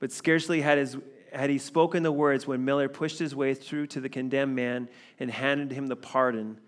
[0.00, 0.96] But scarcely had his
[1.32, 4.88] had he spoken the words when Miller pushed his way through to the condemned man
[5.18, 6.58] and handed him the pardon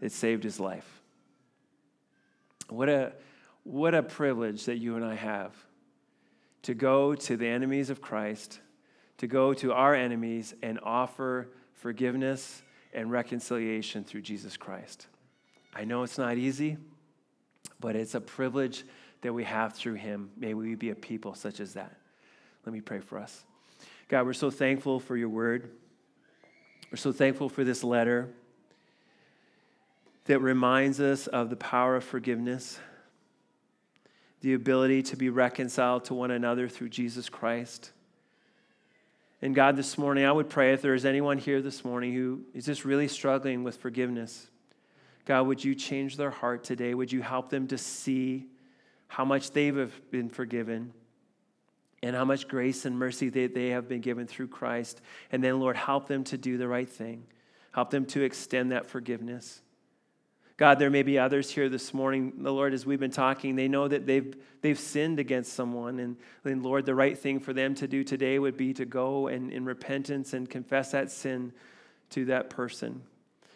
[0.00, 1.00] that saved his life.
[2.68, 3.12] What a,
[3.64, 5.54] what a privilege that you and I have
[6.62, 8.60] to go to the enemies of Christ,
[9.18, 12.62] to go to our enemies and offer forgiveness
[12.92, 15.06] and reconciliation through Jesus Christ.
[15.74, 16.76] I know it's not easy,
[17.80, 18.84] but it's a privilege
[19.22, 20.30] that we have through him.
[20.36, 21.96] May we be a people such as that.
[22.66, 23.44] Let me pray for us.
[24.08, 25.70] God, we're so thankful for your word.
[26.90, 28.28] We're so thankful for this letter
[30.26, 32.78] that reminds us of the power of forgiveness,
[34.40, 37.90] the ability to be reconciled to one another through Jesus Christ.
[39.42, 42.42] And God, this morning, I would pray if there is anyone here this morning who
[42.54, 44.48] is just really struggling with forgiveness,
[45.26, 46.94] God, would you change their heart today?
[46.94, 48.46] Would you help them to see
[49.08, 50.92] how much they've been forgiven?
[52.02, 55.00] and how much grace and mercy they, they have been given through Christ.
[55.30, 57.24] And then, Lord, help them to do the right thing.
[57.70, 59.61] Help them to extend that forgiveness.
[60.56, 63.68] God, there may be others here this morning, the Lord, as we've been talking, they
[63.68, 65.98] know that they've, they've sinned against someone.
[65.98, 69.28] And, and Lord, the right thing for them to do today would be to go
[69.28, 71.52] and in repentance and confess that sin
[72.10, 73.02] to that person.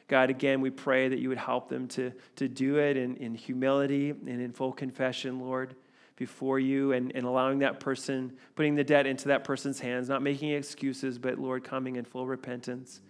[0.09, 3.35] God, again, we pray that you would help them to, to do it in, in
[3.35, 5.75] humility and in full confession, Lord,
[6.17, 10.23] before you, and, and allowing that person, putting the debt into that person's hands, not
[10.23, 13.01] making excuses, but, Lord, coming in full repentance.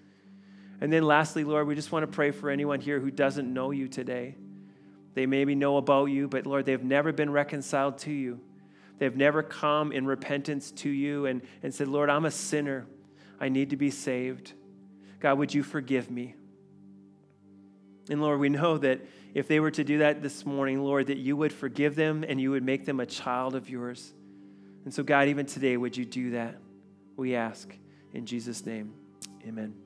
[0.81, 3.71] And then lastly, Lord, we just want to pray for anyone here who doesn't know
[3.71, 4.37] you today.
[5.15, 8.41] They maybe know about you, but Lord, they've never been reconciled to you.
[8.99, 12.87] They've never come in repentance to you and, and said, Lord, I'm a sinner.
[13.41, 14.53] I need to be saved.
[15.21, 16.35] God, would you forgive me?
[18.09, 19.01] And Lord, we know that
[19.35, 22.41] if they were to do that this morning, Lord, that you would forgive them and
[22.41, 24.13] you would make them a child of yours.
[24.85, 26.57] And so, God, even today, would you do that?
[27.17, 27.75] We ask
[28.15, 28.95] in Jesus' name.
[29.47, 29.86] Amen.